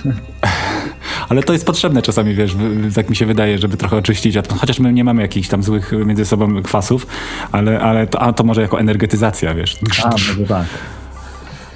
[1.29, 2.57] Ale to jest potrzebne czasami, wiesz,
[2.95, 4.37] tak mi się wydaje, żeby trochę oczyścić.
[4.59, 7.07] Chociaż my nie mamy jakichś tam złych między sobą kwasów,
[7.53, 9.79] ale, ale to, a to może jako energetyzacja, wiesz.
[10.05, 10.67] A, może tak.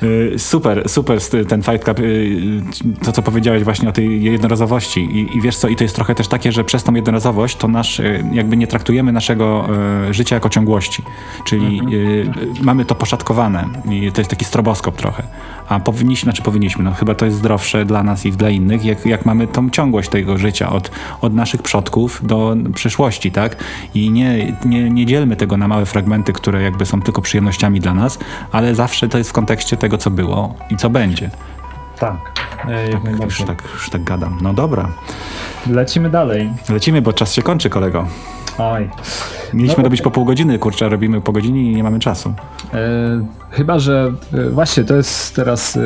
[0.03, 1.19] Y, super, super
[1.49, 2.63] ten Fight Club, y,
[3.05, 5.01] to co powiedziałeś właśnie o tej jednorazowości.
[5.01, 7.69] I, i wiesz co, i to jest trochę też takie, że przez tą jednorazowość to
[7.69, 9.69] nasz, y, jakby nie traktujemy naszego
[10.11, 11.03] życia jako ciągłości,
[11.45, 12.55] czyli mhm.
[12.63, 13.69] mamy to poszatkowane.
[13.91, 15.23] I to jest taki stroboskop trochę,
[15.69, 19.07] a powinniśmy, znaczy powinniśmy, no chyba to jest zdrowsze dla nas i dla innych, jak,
[19.07, 20.91] jak mamy tą ciągłość tego życia od,
[21.21, 23.57] od naszych przodków do przyszłości, tak?
[23.95, 27.95] I nie, nie, nie dzielmy tego na małe fragmenty, które jakby są tylko przyjemnościami dla
[27.95, 28.19] nas,
[28.53, 31.31] ale zawsze to jest w kontekście tego, co było i co będzie.
[31.99, 32.17] Tak,
[32.57, 34.39] tak już, tak, już tak gadam.
[34.43, 34.89] No dobra.
[35.67, 36.51] Lecimy dalej.
[36.69, 38.07] Lecimy, bo czas się kończy, kolego.
[38.59, 38.89] Oj.
[39.55, 42.35] Mieliśmy no, robić po pół godziny, kurczę, robimy po godzinie i nie mamy czasu.
[42.75, 42.79] E,
[43.51, 45.81] chyba, że e, właśnie to jest teraz e,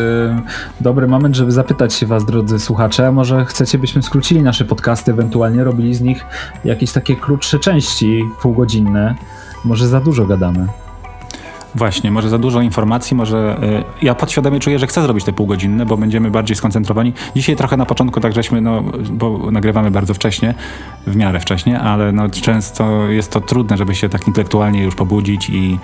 [0.81, 5.11] dobry moment, żeby zapytać się was, drodzy słuchacze, a może chcecie, byśmy skrócili nasze podcasty,
[5.11, 6.25] ewentualnie robili z nich
[6.65, 9.15] jakieś takie krótsze części, półgodzinne.
[9.65, 10.67] Może za dużo gadamy.
[11.75, 13.59] Właśnie, może za dużo informacji, może
[14.03, 17.13] y, ja podświadomie czuję, że chcę zrobić te półgodzinne, bo będziemy bardziej skoncentrowani.
[17.37, 20.55] Dzisiaj trochę na początku tak żeśmy, no, bo nagrywamy bardzo wcześnie,
[21.07, 25.51] w miarę wcześnie, ale no, często jest to trudne, żeby się tak intelektualnie już pobudzić
[25.51, 25.79] i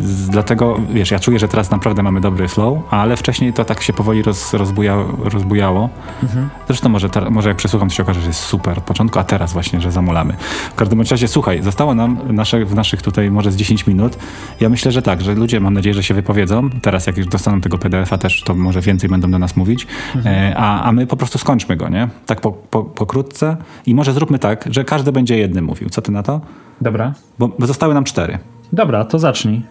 [0.00, 3.82] z, dlatego, wiesz, ja czuję, że teraz naprawdę mamy dobry flow, ale wcześniej to tak
[3.82, 5.88] się powoli roz, rozbuja, rozbujało.
[6.22, 6.48] Mhm.
[6.66, 9.52] Zresztą może, może jak przesłucham, to się okaże, że jest super od początku, a teraz
[9.52, 10.36] właśnie, że zamulamy.
[10.70, 14.18] W każdym razie, słuchaj, zostało nam nasze, w naszych tutaj może z 10 minut.
[14.60, 16.70] Ja myślę, że tak, że ludzie, mam nadzieję, że się wypowiedzą.
[16.82, 19.86] Teraz jak już dostaną tego PDF-a też, to może więcej będą do nas mówić.
[20.16, 20.52] Mhm.
[20.52, 22.08] E, a, a my po prostu skończmy go, nie?
[22.26, 23.56] Tak po, po, pokrótce.
[23.86, 25.88] I może zróbmy tak, że każdy będzie jednym mówił.
[25.88, 26.40] Co ty na to?
[26.80, 27.12] Dobra.
[27.38, 28.38] Bo, bo zostały nam cztery.
[28.72, 29.62] Dobra, to zacznij.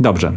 [0.00, 0.32] Dobrze.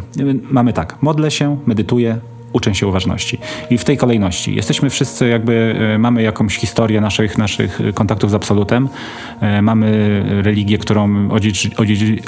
[0.50, 1.02] Mamy tak.
[1.02, 2.18] Modlę się, medytuję,
[2.52, 3.38] uczę się uważności.
[3.70, 4.54] I w tej kolejności.
[4.54, 8.88] Jesteśmy wszyscy jakby, e, mamy jakąś historię naszych, naszych kontaktów z Absolutem.
[9.40, 11.28] E, mamy religię, którą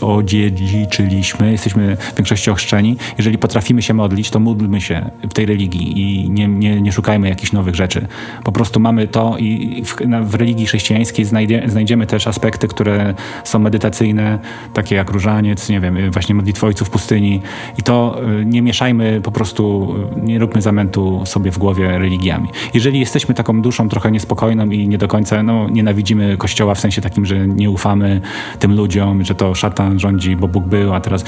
[0.00, 1.52] odziedziczyliśmy.
[1.52, 2.96] Jesteśmy w większości ochrzczeni.
[3.18, 7.28] Jeżeli potrafimy się modlić, to módlmy się w tej religii i nie, nie, nie szukajmy
[7.28, 8.06] jakichś nowych rzeczy.
[8.44, 9.96] Po prostu mamy to i w,
[10.30, 13.14] w religii chrześcijańskiej znajdzie, znajdziemy też aspekty, które
[13.44, 14.38] są medytacyjne,
[14.74, 17.40] takie jak różaniec, nie wiem, właśnie modlitwa ojców pustyni.
[17.78, 22.48] I to e, nie mieszajmy po prostu nie róbmy zamętu sobie w głowie religiami.
[22.74, 27.02] Jeżeli jesteśmy taką duszą trochę niespokojną i nie do końca no, nienawidzimy Kościoła w sensie
[27.02, 28.20] takim, że nie ufamy
[28.58, 31.24] tym ludziom, że to szatan rządzi, bo Bóg był, a teraz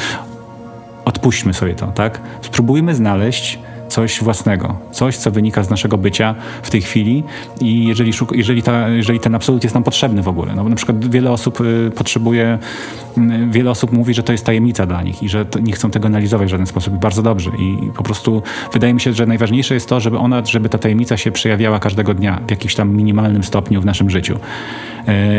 [1.05, 2.21] odpuśćmy sobie to, tak?
[2.43, 3.59] Spróbujmy znaleźć
[3.91, 7.25] coś własnego, coś, co wynika z naszego bycia w tej chwili
[7.61, 10.55] i jeżeli, jeżeli, ta, jeżeli ten absolut jest nam potrzebny w ogóle.
[10.55, 12.59] No, na przykład wiele osób y, potrzebuje,
[13.19, 13.21] y,
[13.51, 16.49] wiele osób mówi, że to jest tajemnica dla nich i że nie chcą tego analizować
[16.49, 16.95] w żaden sposób.
[16.95, 20.69] Bardzo dobrze i po prostu wydaje mi się, że najważniejsze jest to, żeby ona, żeby
[20.69, 24.39] ta tajemnica się przejawiała każdego dnia w jakimś tam minimalnym stopniu w naszym życiu.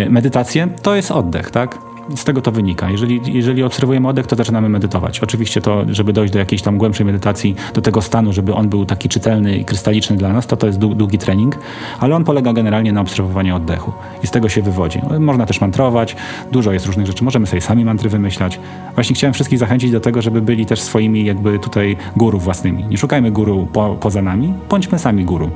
[0.05, 1.90] Y, medytacje to jest oddech, tak?
[2.15, 2.89] Z tego to wynika.
[2.89, 5.19] Jeżeli, jeżeli obserwujemy oddech, to zaczynamy medytować.
[5.19, 8.85] Oczywiście to, żeby dojść do jakiejś tam głębszej medytacji, do tego stanu, żeby on był
[8.85, 11.57] taki czytelny i krystaliczny dla nas, to to jest długi trening,
[11.99, 13.93] ale on polega generalnie na obserwowaniu oddechu
[14.23, 15.01] i z tego się wywodzi.
[15.19, 16.15] Można też mantrować,
[16.51, 18.59] dużo jest różnych rzeczy, możemy sobie sami mantry wymyślać.
[18.95, 22.83] Właśnie chciałem wszystkich zachęcić do tego, żeby byli też swoimi jakby tutaj guru własnymi.
[22.83, 25.51] Nie szukajmy guru po, poza nami, bądźmy sami guru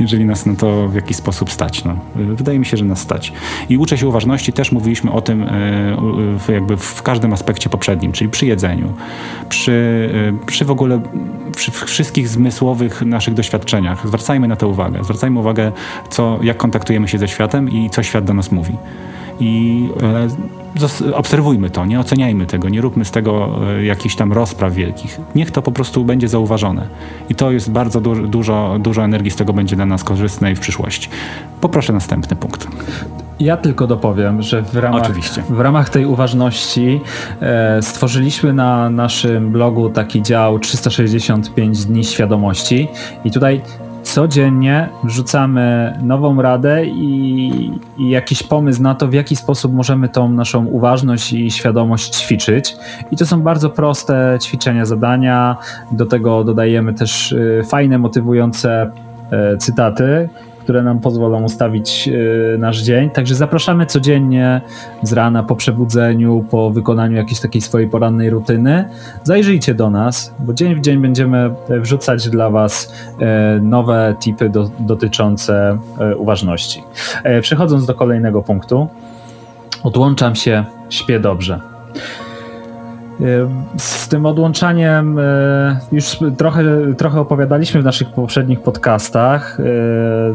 [0.00, 1.84] jeżeli nas na to w jakiś sposób stać.
[1.84, 1.96] No.
[2.16, 3.32] Wydaje mi się, że nas stać.
[3.68, 8.30] I uczę się uważności, też mówiliśmy o tym e, jakby w każdym aspekcie poprzednim, czyli
[8.30, 8.92] przy jedzeniu,
[9.48, 10.10] przy,
[10.42, 11.00] e, przy w ogóle
[11.56, 14.06] przy wszystkich zmysłowych naszych doświadczeniach.
[14.06, 15.04] Zwracajmy na to uwagę.
[15.04, 15.72] Zwracajmy uwagę,
[16.10, 18.76] co, jak kontaktujemy się ze światem i co świat do nas mówi.
[19.40, 20.63] I e,
[21.14, 25.20] obserwujmy to, nie oceniajmy tego, nie róbmy z tego e, jakichś tam rozpraw wielkich.
[25.34, 26.88] Niech to po prostu będzie zauważone.
[27.28, 30.60] I to jest bardzo du dużo, dużo energii z tego będzie dla nas korzystnej w
[30.60, 31.08] przyszłości.
[31.60, 32.66] Poproszę następny punkt.
[33.40, 35.42] Ja tylko dopowiem, że w ramach, Oczywiście.
[35.50, 37.00] W ramach tej uważności
[37.40, 42.88] e, stworzyliśmy na naszym blogu taki dział 365 dni świadomości
[43.24, 43.60] i tutaj
[44.04, 50.28] codziennie wrzucamy nową radę i, i, jakiś pomysł na to, w jaki sposób możemy tą
[50.28, 52.76] naszą uważność i świadomość ćwiczyć.
[53.10, 55.56] I to są bardzo proste ćwiczenia, zadania.
[55.92, 58.90] Do tego dodajemy też y, fajne, motywujące
[59.54, 60.28] y, cytaty,
[60.64, 63.10] które nam pozwolą ustawić e, nasz dzień.
[63.10, 64.60] Także zapraszamy codziennie
[65.02, 68.88] z rana po przebudzeniu, po wykonaniu jakiejś takiej swojej porannej rutyny.
[69.22, 74.70] Zajrzyjcie do nas, bo dzień w dzień będziemy wrzucać dla Was e, nowe tipy do,
[74.78, 76.82] dotyczące e, uważności.
[77.40, 78.88] Przechodząc do kolejnego punktu,
[79.82, 81.60] odłączam się, śpię dobrze.
[83.76, 86.64] Z tym odłączaniem e, już trochę,
[86.98, 89.64] trochę opowiadaliśmy w naszych poprzednich podcastach, e,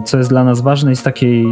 [0.05, 1.45] co jest dla nas ważne i z takiej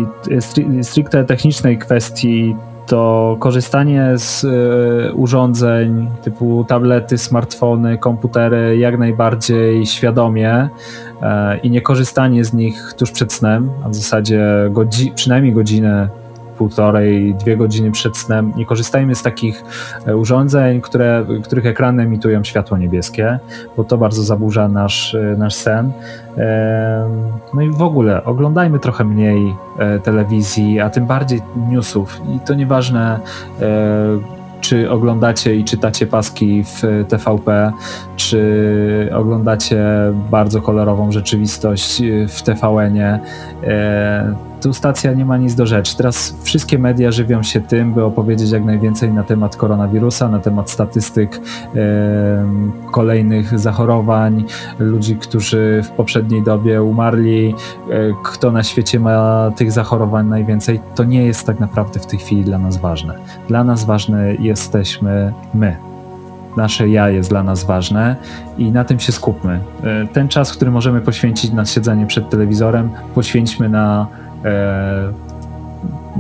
[0.82, 2.56] stricte technicznej kwestii
[2.88, 10.70] to korzystanie z e, urządzeń typu tablety, smartfony, komputery jak najbardziej świadomie
[11.64, 16.10] i nie korzystanie z nich tuż przed snem, a w zasadzie godzi przynajmniej godzinę
[16.58, 18.54] półtorej, dwie godziny przed snem.
[18.56, 19.64] Nie korzystajmy z takich
[20.06, 23.40] e, urządzeń, które, których ekrany emitują światło niebieskie,
[23.78, 25.92] bo to bardzo zaburza nasz, e, nasz sen.
[27.54, 32.22] No i w ogóle oglądajmy trochę mniej e, telewizji, a tym bardziej newsów.
[32.36, 33.20] I to nieważne,
[34.62, 37.72] czy oglądacie i czytacie paski w TVP,
[38.16, 39.86] czy oglądacie
[40.32, 43.20] bardzo kolorową rzeczywistość w TVN-ie
[44.62, 45.98] tu stacja nie ma nic do rzeczy.
[45.98, 50.70] Teraz wszystkie media żywią się tym, by opowiedzieć jak najwięcej na temat koronawirusa, na temat
[50.70, 51.40] statystyk e,
[52.92, 54.46] kolejnych zachorowań,
[54.80, 57.56] ludzi, którzy w poprzedniej dobie umarli,
[57.90, 57.94] e,
[58.24, 60.80] kto na świecie ma tych zachorowań najwięcej.
[60.96, 63.14] To nie jest tak naprawdę w tej chwili dla nas ważne.
[63.48, 65.88] Dla nas ważne jesteśmy my
[66.58, 68.16] nasze ja jest dla nas ważne
[68.58, 69.60] i na tym się skupmy.
[69.84, 74.08] E, ten czas, który możemy poświęcić na siedzenie przed telewizorem, poświęćmy na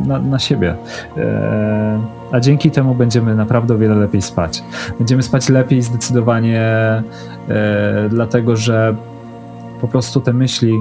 [0.05, 0.75] na, na siebie.
[1.17, 2.01] E,
[2.31, 4.63] a dzięki temu będziemy naprawdę o wiele lepiej spać.
[4.97, 7.03] Będziemy spać lepiej zdecydowanie, e,
[8.09, 8.95] dlatego że
[9.81, 10.73] po prostu te myśli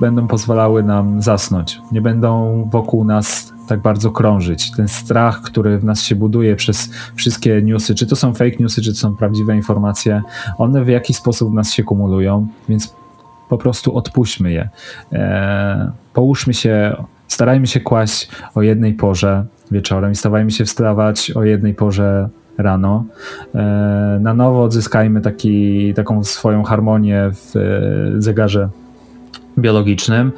[0.00, 1.80] będą pozwalały nam zasnąć.
[1.92, 4.70] Nie będą wokół nas tak bardzo krążyć.
[4.70, 8.82] Ten strach, który w nas się buduje przez wszystkie newsy, czy to są fake newsy,
[8.82, 10.22] czy to są prawdziwe informacje,
[10.58, 12.94] one w jakiś sposób w nas się kumulują, więc
[13.48, 14.68] po prostu odpuśćmy je.
[15.12, 21.44] E, połóżmy się, starajmy się kłaść o jednej porze wieczorem i stawajmy się wstawać o
[21.44, 23.04] jednej porze rano.
[23.54, 28.68] E, na nowo odzyskajmy taki, taką swoją harmonię w e, zegarze
[29.58, 30.32] biologicznym.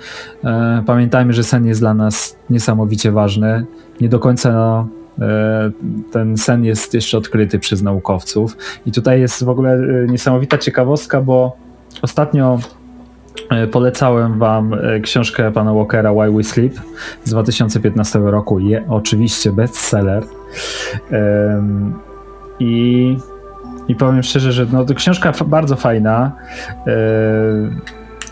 [0.44, 3.66] E, pamiętajmy, że sen jest dla nas niesamowicie ważny.
[4.00, 4.88] Nie do końca no,
[6.12, 8.56] ten sen jest jeszcze odkryty przez naukowców.
[8.86, 11.56] I tutaj jest w ogóle niesamowita ciekawostka, bo
[12.02, 12.58] ostatnio
[13.72, 16.74] polecałem wam książkę pana Walkera Why We Sleep
[17.24, 18.58] z 2015 roku.
[18.58, 20.24] Je oczywiście bestseller.
[22.60, 23.16] I,
[23.88, 26.32] i powiem szczerze, że no, to książka bardzo fajna.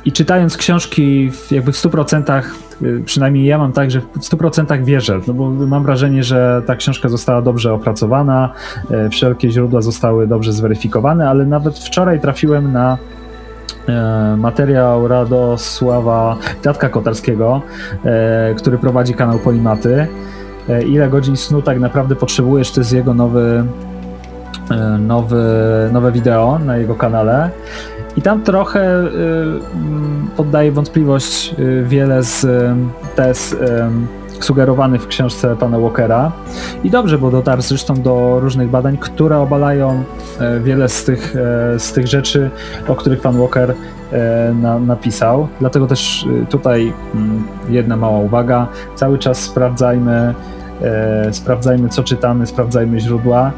[0.04, 2.42] I czytając książki jakby w 100%,
[2.82, 6.76] y, przynajmniej ja mam tak, że w 100% wierzę, no bo mam wrażenie, że ta
[6.76, 8.52] książka została dobrze opracowana,
[9.10, 12.98] wszelkie źródła zostały dobrze zweryfikowane, ale nawet wczoraj trafiłem na
[14.36, 17.62] materiał Radosława Dziadka Kotarskiego,
[18.56, 20.06] który prowadzi kanał Polimaty.
[20.86, 23.64] Ile godzin snu tak naprawdę potrzebujesz, to jest jego nowy,
[24.98, 25.44] nowy,
[25.92, 27.50] nowe wideo na jego kanale.
[28.16, 29.04] I tam trochę
[30.36, 31.54] poddaje wątpliwość
[31.84, 32.46] wiele z
[33.16, 33.56] tez
[34.44, 36.32] sugerowanych w książce pana Walkera.
[36.84, 40.04] I dobrze, bo dotarł zresztą do różnych badań, które obalają
[40.62, 41.34] wiele z tych,
[41.78, 42.50] z tych rzeczy,
[42.88, 43.74] o których pan Walker
[44.54, 45.48] na, napisał.
[45.60, 48.66] Dlatego też tutaj mm, jedna mała uwaga.
[48.94, 50.34] Cały czas sprawdzajmy,
[51.32, 53.52] sprawdzajmy co czytamy, sprawdzajmy źródła,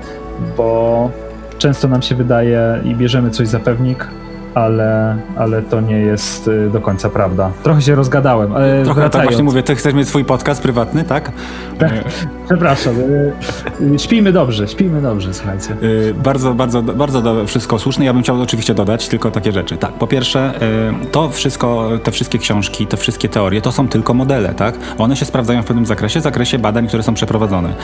[0.56, 1.10] bo
[1.58, 4.08] często nam się wydaje i bierzemy coś za pewnik,
[4.54, 7.50] ale, ale to nie jest y, do końca prawda.
[7.62, 8.52] Trochę się rozgadałem,
[8.84, 11.32] Trochę tak właśnie mówię, ty chcesz mieć swój podcast prywatny, tak?
[11.78, 11.92] tak
[12.46, 12.94] przepraszam.
[13.00, 13.32] Y,
[13.94, 15.76] y, śpijmy dobrze, śpijmy dobrze, słuchajcie.
[16.14, 18.04] Bardzo, bardzo, bardzo wszystko słuszne.
[18.04, 19.76] Ja bym chciał oczywiście dodać tylko takie rzeczy.
[19.76, 20.52] Tak, po pierwsze,
[21.12, 24.74] to wszystko, te wszystkie książki, te wszystkie teorie, to są tylko modele, tak?
[24.98, 27.74] One się sprawdzają w pewnym zakresie, zakresie badań, które są przeprowadzone.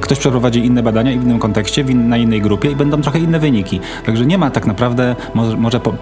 [0.00, 3.38] Ktoś przeprowadzi inne badania w innym kontekście, w na innej grupie i będą trochę inne
[3.38, 3.80] wyniki.
[4.06, 5.92] Także nie ma tak naprawdę, może, może po,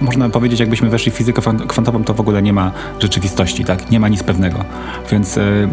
[0.00, 3.90] można powiedzieć, jakbyśmy weszli w fizykę kwantową, to w ogóle nie ma rzeczywistości, tak?
[3.90, 4.64] Nie ma nic pewnego.
[5.10, 5.68] Więc yy,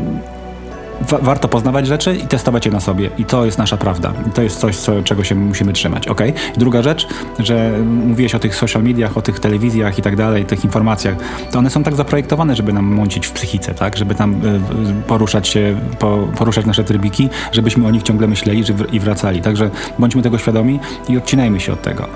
[1.02, 3.10] wa warto poznawać rzeczy i testować je na sobie.
[3.18, 4.14] I to jest nasza prawda.
[4.28, 6.22] I to jest coś, co, czego się musimy trzymać, ok?
[6.58, 7.08] Druga rzecz,
[7.40, 7.72] że
[8.08, 11.16] mówiłeś o tych social mediach, o tych telewizjach i tak dalej, tych informacjach,
[11.52, 13.98] to one są tak zaprojektowane, żeby nam mącić w psychice, tak?
[13.98, 14.60] Żeby tam y,
[15.08, 19.42] poruszać się, po, poruszać nasze trybiki, żebyśmy o nich ciągle myśleli i wracali.
[19.42, 19.70] Także
[20.00, 20.80] bądźmy tego świadomi
[21.10, 22.08] i odcinajmy się od tego.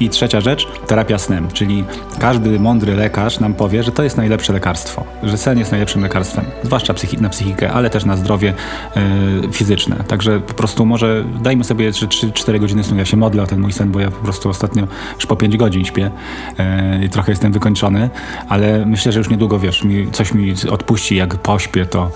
[0.00, 1.84] I trzecia rzecz, terapia snem, czyli
[2.18, 6.44] każdy mądry lekarz nam powie, że to jest najlepsze lekarstwo, że sen jest najlepszym lekarstwem,
[6.62, 8.54] zwłaszcza psychi na psychikę, ale też na zdrowie
[8.96, 9.96] yy, fizyczne.
[9.96, 12.96] Także po prostu może dajmy sobie 3-4 godziny snu.
[12.96, 15.56] Ja się modlę o ten mój sen, bo ja po prostu ostatnio już po 5
[15.56, 16.10] godzin śpię
[16.58, 18.10] yy, i trochę jestem wykończony,
[18.48, 22.10] ale myślę, że już niedługo, wiesz, mi, coś mi odpuści, jak pośpię, to...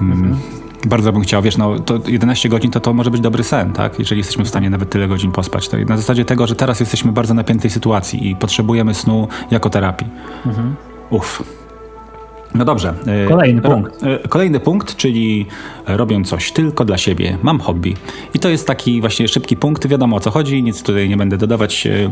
[0.00, 3.72] Yy, bardzo bym chciał, wiesz, no to 11 godzin to to może być dobry sen,
[3.72, 3.98] tak?
[3.98, 5.68] Jeżeli jesteśmy w stanie nawet tyle godzin pospać.
[5.68, 9.70] To na zasadzie tego, że teraz jesteśmy w bardzo napiętej sytuacji i potrzebujemy snu jako
[9.70, 10.06] terapii.
[10.46, 10.74] Mhm.
[11.10, 11.63] Uff.
[12.54, 12.94] No dobrze.
[13.06, 14.02] E, kolejny punkt.
[14.02, 15.46] E, kolejny punkt, czyli
[15.86, 17.38] robię coś tylko dla siebie.
[17.42, 17.96] Mam hobby.
[18.34, 19.86] I to jest taki właśnie szybki punkt.
[19.86, 22.10] Wiadomo o co chodzi, nic tutaj nie będę dodawać e,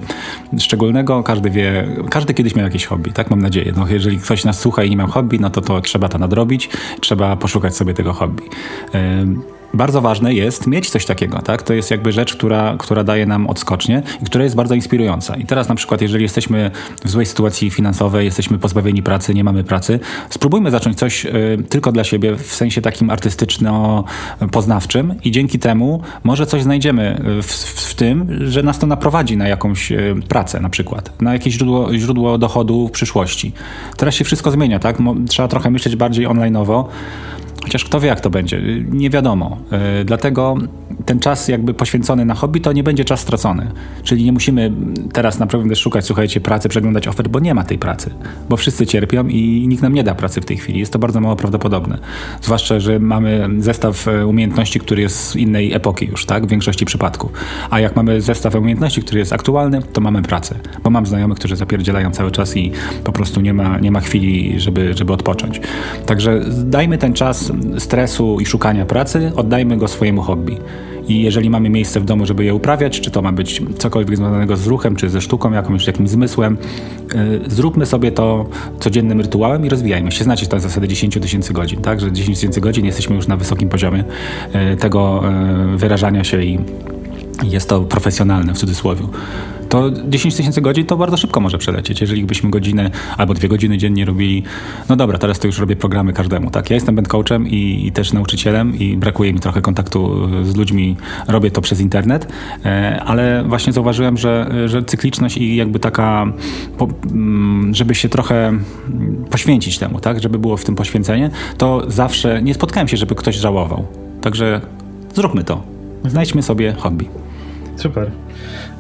[0.58, 1.22] szczególnego.
[1.22, 3.30] Każdy wie, każdy kiedyś miał jakieś hobby, tak?
[3.30, 3.72] Mam nadzieję.
[3.76, 6.68] No, jeżeli ktoś nas słucha i nie miał hobby, no to to trzeba to nadrobić.
[7.00, 8.42] Trzeba poszukać sobie tego hobby
[9.74, 11.62] bardzo ważne jest mieć coś takiego, tak?
[11.62, 15.36] To jest jakby rzecz, która, która daje nam odskocznie i która jest bardzo inspirująca.
[15.36, 16.70] I teraz na przykład, jeżeli jesteśmy
[17.04, 20.00] w złej sytuacji finansowej, jesteśmy pozbawieni pracy, nie mamy pracy,
[20.30, 21.30] spróbujmy zacząć coś y,
[21.68, 27.90] tylko dla siebie w sensie takim artystyczno-poznawczym i dzięki temu może coś znajdziemy w, w,
[27.90, 31.94] w, tym, że nas to naprowadzi na jakąś y, pracę na przykład, na jakieś źródło,
[31.94, 33.52] źródło dochodu w przyszłości.
[33.96, 34.98] Teraz się wszystko zmienia, tak?
[35.28, 36.84] Trzeba trochę myśleć bardziej online'owo,
[37.62, 39.58] Chociaż kto wie, jak to będzie, nie wiadomo.
[39.70, 40.56] E, dlatego
[41.06, 43.70] ten czas jakby poświęcony na hobby to nie będzie czas stracony.
[44.02, 44.72] Czyli nie musimy
[45.12, 48.10] teraz naprawdę szukać, słuchajcie, pracy, przeglądać ofert, bo nie ma tej pracy.
[48.48, 50.80] Bo wszyscy cierpią i nikt nam nie da pracy w tej chwili.
[50.80, 51.98] Jest to bardzo mało prawdopodobne.
[52.42, 56.46] Zwłaszcza, że mamy zestaw e, umiejętności, który jest z innej epoki już, tak?
[56.46, 57.32] W większości przypadków.
[57.70, 60.54] A jak mamy zestaw umiejętności, który jest aktualny, to mamy pracę.
[60.84, 62.72] Bo mam znajomych, którzy zapierdzielają cały czas i
[63.04, 65.60] po prostu nie ma, nie ma chwili, żeby, żeby odpocząć.
[66.06, 70.56] Także dajmy ten czas stresu i szukania pracy, oddajmy go swojemu hobby.
[71.08, 74.56] I jeżeli mamy miejsce w domu, żeby je uprawiać, czy to ma być cokolwiek związanego
[74.56, 76.56] z ruchem, czy ze sztuką jakąś, jakimś zmysłem,
[77.14, 78.46] yy, zróbmy sobie to
[78.80, 80.24] codziennym rytuałem i rozwijajmy się.
[80.24, 82.00] Znacie tę zasadę 10 tysięcy godzin, tak?
[82.00, 84.04] Że 10 tysięcy godzin jesteśmy już na wysokim poziomie
[84.54, 85.22] yy, tego
[85.70, 86.58] yy, wyrażania się i
[87.42, 89.02] jest to profesjonalne w cudzysłowie
[89.72, 92.00] to 10 tysięcy godzin to bardzo szybko może przelecieć.
[92.00, 94.42] Jeżeli byśmy godzinę albo dwie godziny dziennie robili,
[94.88, 96.70] no dobra, teraz to już robię programy każdemu, tak?
[96.70, 100.96] Ja jestem coachem i, i też nauczycielem i brakuje mi trochę kontaktu z ludźmi,
[101.28, 102.32] robię to przez internet,
[102.64, 106.32] e, ale właśnie zauważyłem, że, że cykliczność i jakby taka,
[107.12, 108.52] mm, żeby się trochę
[109.30, 110.22] poświęcić temu, tak?
[110.22, 113.86] Żeby było w tym poświęcenie, to zawsze nie spotkałem się, żeby ktoś żałował.
[114.22, 114.60] Także
[115.14, 115.62] zróbmy to.
[116.04, 117.08] Znajdźmy sobie hobby.
[117.76, 118.10] Super.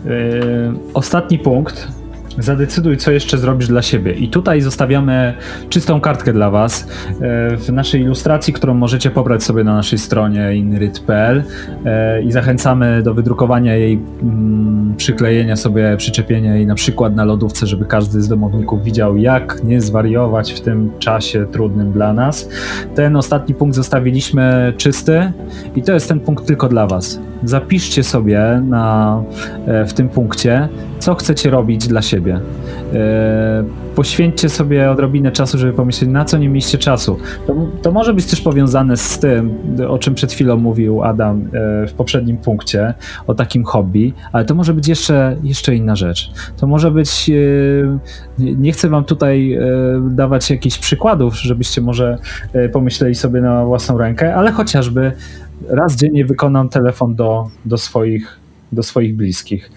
[0.04, 1.88] Yy, ostatni punkt.
[2.38, 4.12] Zadecyduj, co jeszcze zrobisz dla siebie.
[4.12, 5.34] I tutaj zostawiamy
[5.68, 10.56] czystą kartkę dla Was yy, w naszej ilustracji, którą możecie pobrać sobie na naszej stronie
[10.56, 11.42] inryt.pl
[11.84, 17.66] yy, i zachęcamy do wydrukowania jej, mm, przyklejenia sobie, przyczepienia jej na przykład na lodówce,
[17.66, 22.48] żeby każdy z domowników widział, jak nie zwariować w tym czasie trudnym dla nas.
[22.94, 25.32] Ten ostatni punkt zostawiliśmy czysty
[25.76, 29.22] i to jest ten punkt tylko dla Was zapiszcie sobie na,
[29.66, 30.68] e, w tym punkcie,
[31.02, 32.40] co chcecie robić dla siebie.
[32.94, 37.18] E, poświęćcie sobie odrobinę czasu, żeby pomyśleć, na co nie mieliście czasu.
[37.46, 39.54] To, to może być też powiązane z tym,
[39.88, 42.94] o czym przed chwilą mówił Adam e, w poprzednim punkcie,
[43.26, 46.30] o takim hobby, ale to może być jeszcze, jeszcze inna rzecz.
[46.56, 47.30] To może być,
[48.38, 49.58] nie chcę wam tutaj
[50.10, 52.18] dawać jakichś przykładów, żebyście może
[52.72, 55.12] pomyśleli sobie na własną rękę, ale chociażby
[55.68, 58.40] raz dziennie wykonam telefon do, do, swoich,
[58.72, 59.70] do swoich bliskich.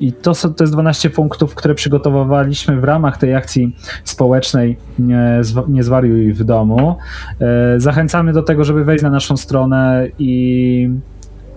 [0.00, 5.82] I to, to jest 12 punktów, które przygotowywaliśmy w ramach tej akcji społecznej Nie, nie
[5.82, 6.96] zwariuj w domu.
[7.40, 10.90] E, zachęcamy do tego, żeby wejść na naszą stronę i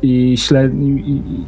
[0.02, 0.36] i,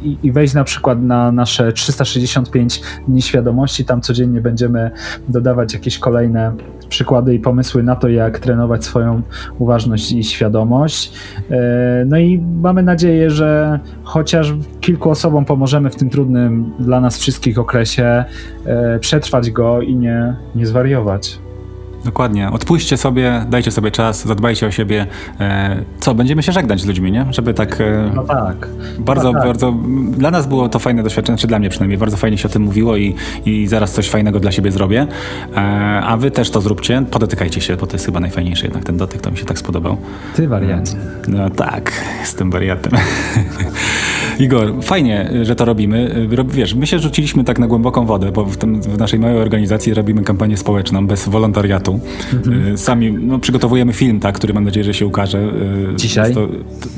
[0.02, 3.84] i, i, wejść na przykład na nasze 365 dni świadomości.
[3.84, 4.90] Tam codziennie będziemy
[5.28, 6.56] dodawać jakieś kolejne
[6.92, 9.22] przykłady i pomysły na to, jak trenować swoją
[9.58, 11.12] uważność i świadomość.
[11.50, 17.18] E, no i mamy nadzieję, że chociaż kilku osobom pomożemy w tym trudnym dla nas
[17.18, 18.24] wszystkich okresie
[18.66, 21.38] e, przetrwać go i nie, nie zwariować.
[22.04, 22.50] Dokładnie.
[22.50, 25.06] Odpuśćcie sobie, dajcie sobie czas, zadbajcie o siebie.
[25.40, 27.26] E, co, będziemy się żegnać z ludźmi, nie?
[27.30, 27.80] Żeby tak...
[27.80, 28.68] E, no tak.
[28.98, 29.46] Bardzo, no tak.
[29.46, 29.74] bardzo...
[30.10, 31.98] Dla nas było to fajne doświadczenie, czy dla mnie przynajmniej.
[31.98, 33.14] Bardzo fajnie się o tym mówiło i,
[33.46, 35.06] i zaraz coś fajnego dla siebie zrobię.
[35.56, 35.58] E,
[36.04, 37.04] a wy też to zróbcie.
[37.10, 38.84] Podotykajcie się, bo to jest chyba najfajniejsze jednak.
[38.84, 39.96] Ten dotyk to mi się tak spodobał.
[40.34, 40.96] Ty wariacie.
[41.28, 42.92] No tak, jestem wariatem.
[44.38, 46.28] Igor, fajnie, że to robimy.
[46.48, 49.94] Wiesz, my się rzuciliśmy tak na głęboką wodę, bo w, tym, w naszej małej organizacji
[49.94, 51.91] robimy kampanię społeczną bez wolontariatu.
[52.32, 52.78] Mhm.
[52.78, 55.38] Sami no, przygotowujemy film, tak, który mam nadzieję, że się ukaże.
[55.38, 56.24] Y, Dzisiaj?
[56.24, 56.48] Jest to,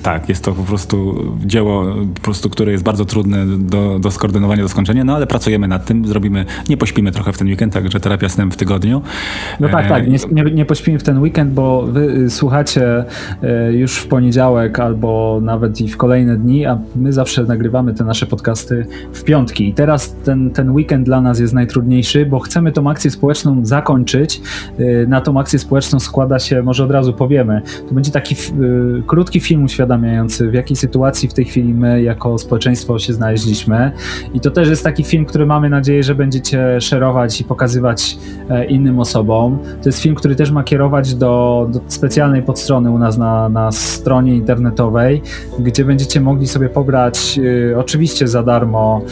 [0.03, 1.15] tak, jest to po prostu
[1.47, 1.85] dzieło,
[2.15, 5.87] po prostu, które jest bardzo trudne do, do skoordynowania, do skończenia, no ale pracujemy nad
[5.87, 9.03] tym, zrobimy, nie pośpimy trochę w ten weekend, także terapia snem w tygodniu.
[9.61, 13.05] No tak, tak, nie, nie, nie pośpimy w ten weekend, bo wy y, słuchacie
[13.69, 18.05] y, już w poniedziałek albo nawet i w kolejne dni, a my zawsze nagrywamy te
[18.05, 19.69] nasze podcasty w piątki.
[19.69, 24.41] I teraz ten, ten weekend dla nas jest najtrudniejszy, bo chcemy tą akcję społeczną zakończyć
[25.09, 29.41] na tą akcję społeczną składa się, może od razu powiemy, to będzie taki y, krótki
[29.41, 33.93] film uświadamiający, w jakiej sytuacji w tej chwili my jako społeczeństwo się znaleźliśmy.
[34.35, 38.19] I to też jest taki film, który mamy nadzieję, że będziecie szerować i pokazywać
[38.49, 39.59] e, innym osobom.
[39.83, 43.73] To jest film, który też ma kierować do, do specjalnej podstrony u nas na, na
[43.73, 45.23] stronie internetowej,
[45.59, 49.03] gdzie będziecie mogli sobie pobrać, y, oczywiście za darmo,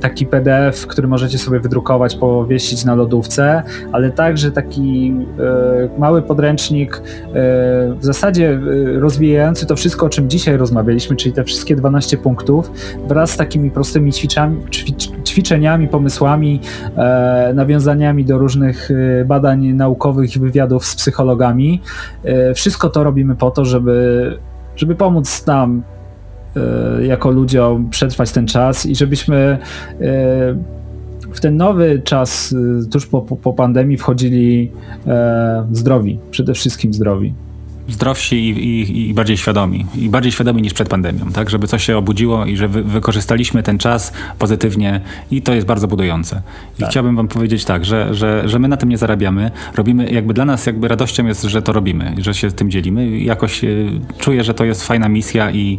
[0.00, 6.96] taki PDF, który możecie sobie wydrukować, powiesić na lodówce, ale także taki e, mały podręcznik,
[6.96, 7.02] e,
[7.94, 8.60] w zasadzie e,
[9.00, 12.70] rozwijający to wszystko, o czym dzisiaj rozmawialiśmy, czyli te wszystkie 12 punktów,
[13.08, 14.56] wraz z takimi prostymi ćwiczami,
[15.24, 16.60] ćwiczeniami, pomysłami,
[17.54, 18.88] nawiązaniami do różnych
[19.26, 21.82] badań naukowych i wywiadów z psychologami.
[22.54, 24.38] Wszystko to robimy po to, żeby,
[24.76, 25.82] żeby pomóc nam
[27.02, 29.58] jako ludziom przetrwać ten czas i żebyśmy
[31.36, 34.70] w ten nowy czas, y, tuż po, po, pandemii, wchodzili
[35.06, 37.34] e, zdrowi, przede wszystkim zdrowi.
[37.88, 39.86] Zdrowsi i, i, i, bardziej świadomi.
[39.94, 41.50] I bardziej świadomi niż przed pandemią, tak?
[41.50, 45.88] Żeby coś się obudziło i że wy, wykorzystaliśmy ten czas pozytywnie i to jest bardzo
[45.88, 46.42] budujące.
[46.78, 46.90] I tak.
[46.90, 49.50] chciałbym wam powiedzieć tak, że, że, że my na tym nie zarabiamy.
[49.74, 53.18] Robimy, jakby dla nas jakby radością jest, że to robimy, że się tym dzielimy.
[53.18, 53.68] Jakoś e,
[54.18, 55.78] czuję, że to jest fajna misja i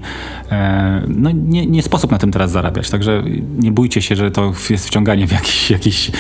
[0.52, 2.90] e, no, nie, nie sposób na tym teraz zarabiać.
[2.90, 3.24] Także
[3.60, 6.12] nie bójcie się, że to jest wciąganie w jakiś, jakiś,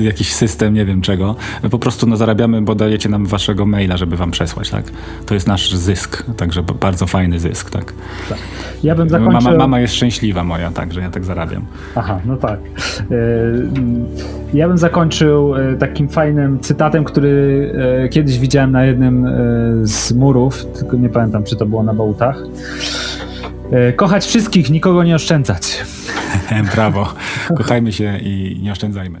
[0.00, 1.36] jakiś system, nie wiem czego.
[1.70, 4.84] Po prostu no, zarabiamy, bo dajecie nam waszego maila, żeby wam przesłać, tak?
[5.30, 7.92] To jest nasz zysk, także bardzo fajny zysk, tak.
[8.28, 8.38] tak.
[8.82, 9.32] Ja bym zakończył...
[9.32, 11.66] mama, mama jest szczęśliwa moja, także ja tak zarabiam.
[11.94, 12.60] Aha, no tak.
[13.10, 13.14] E,
[14.54, 17.72] ja bym zakończył e, takim fajnym cytatem, który
[18.04, 19.26] e, kiedyś widziałem na jednym
[19.82, 22.42] z murów, tylko nie pamiętam, czy to było na Bałutach.
[23.96, 25.84] Kochać wszystkich, nikogo nie oszczędzać.
[26.74, 27.14] Brawo.
[27.56, 29.20] Kochajmy się i nie oszczędzajmy.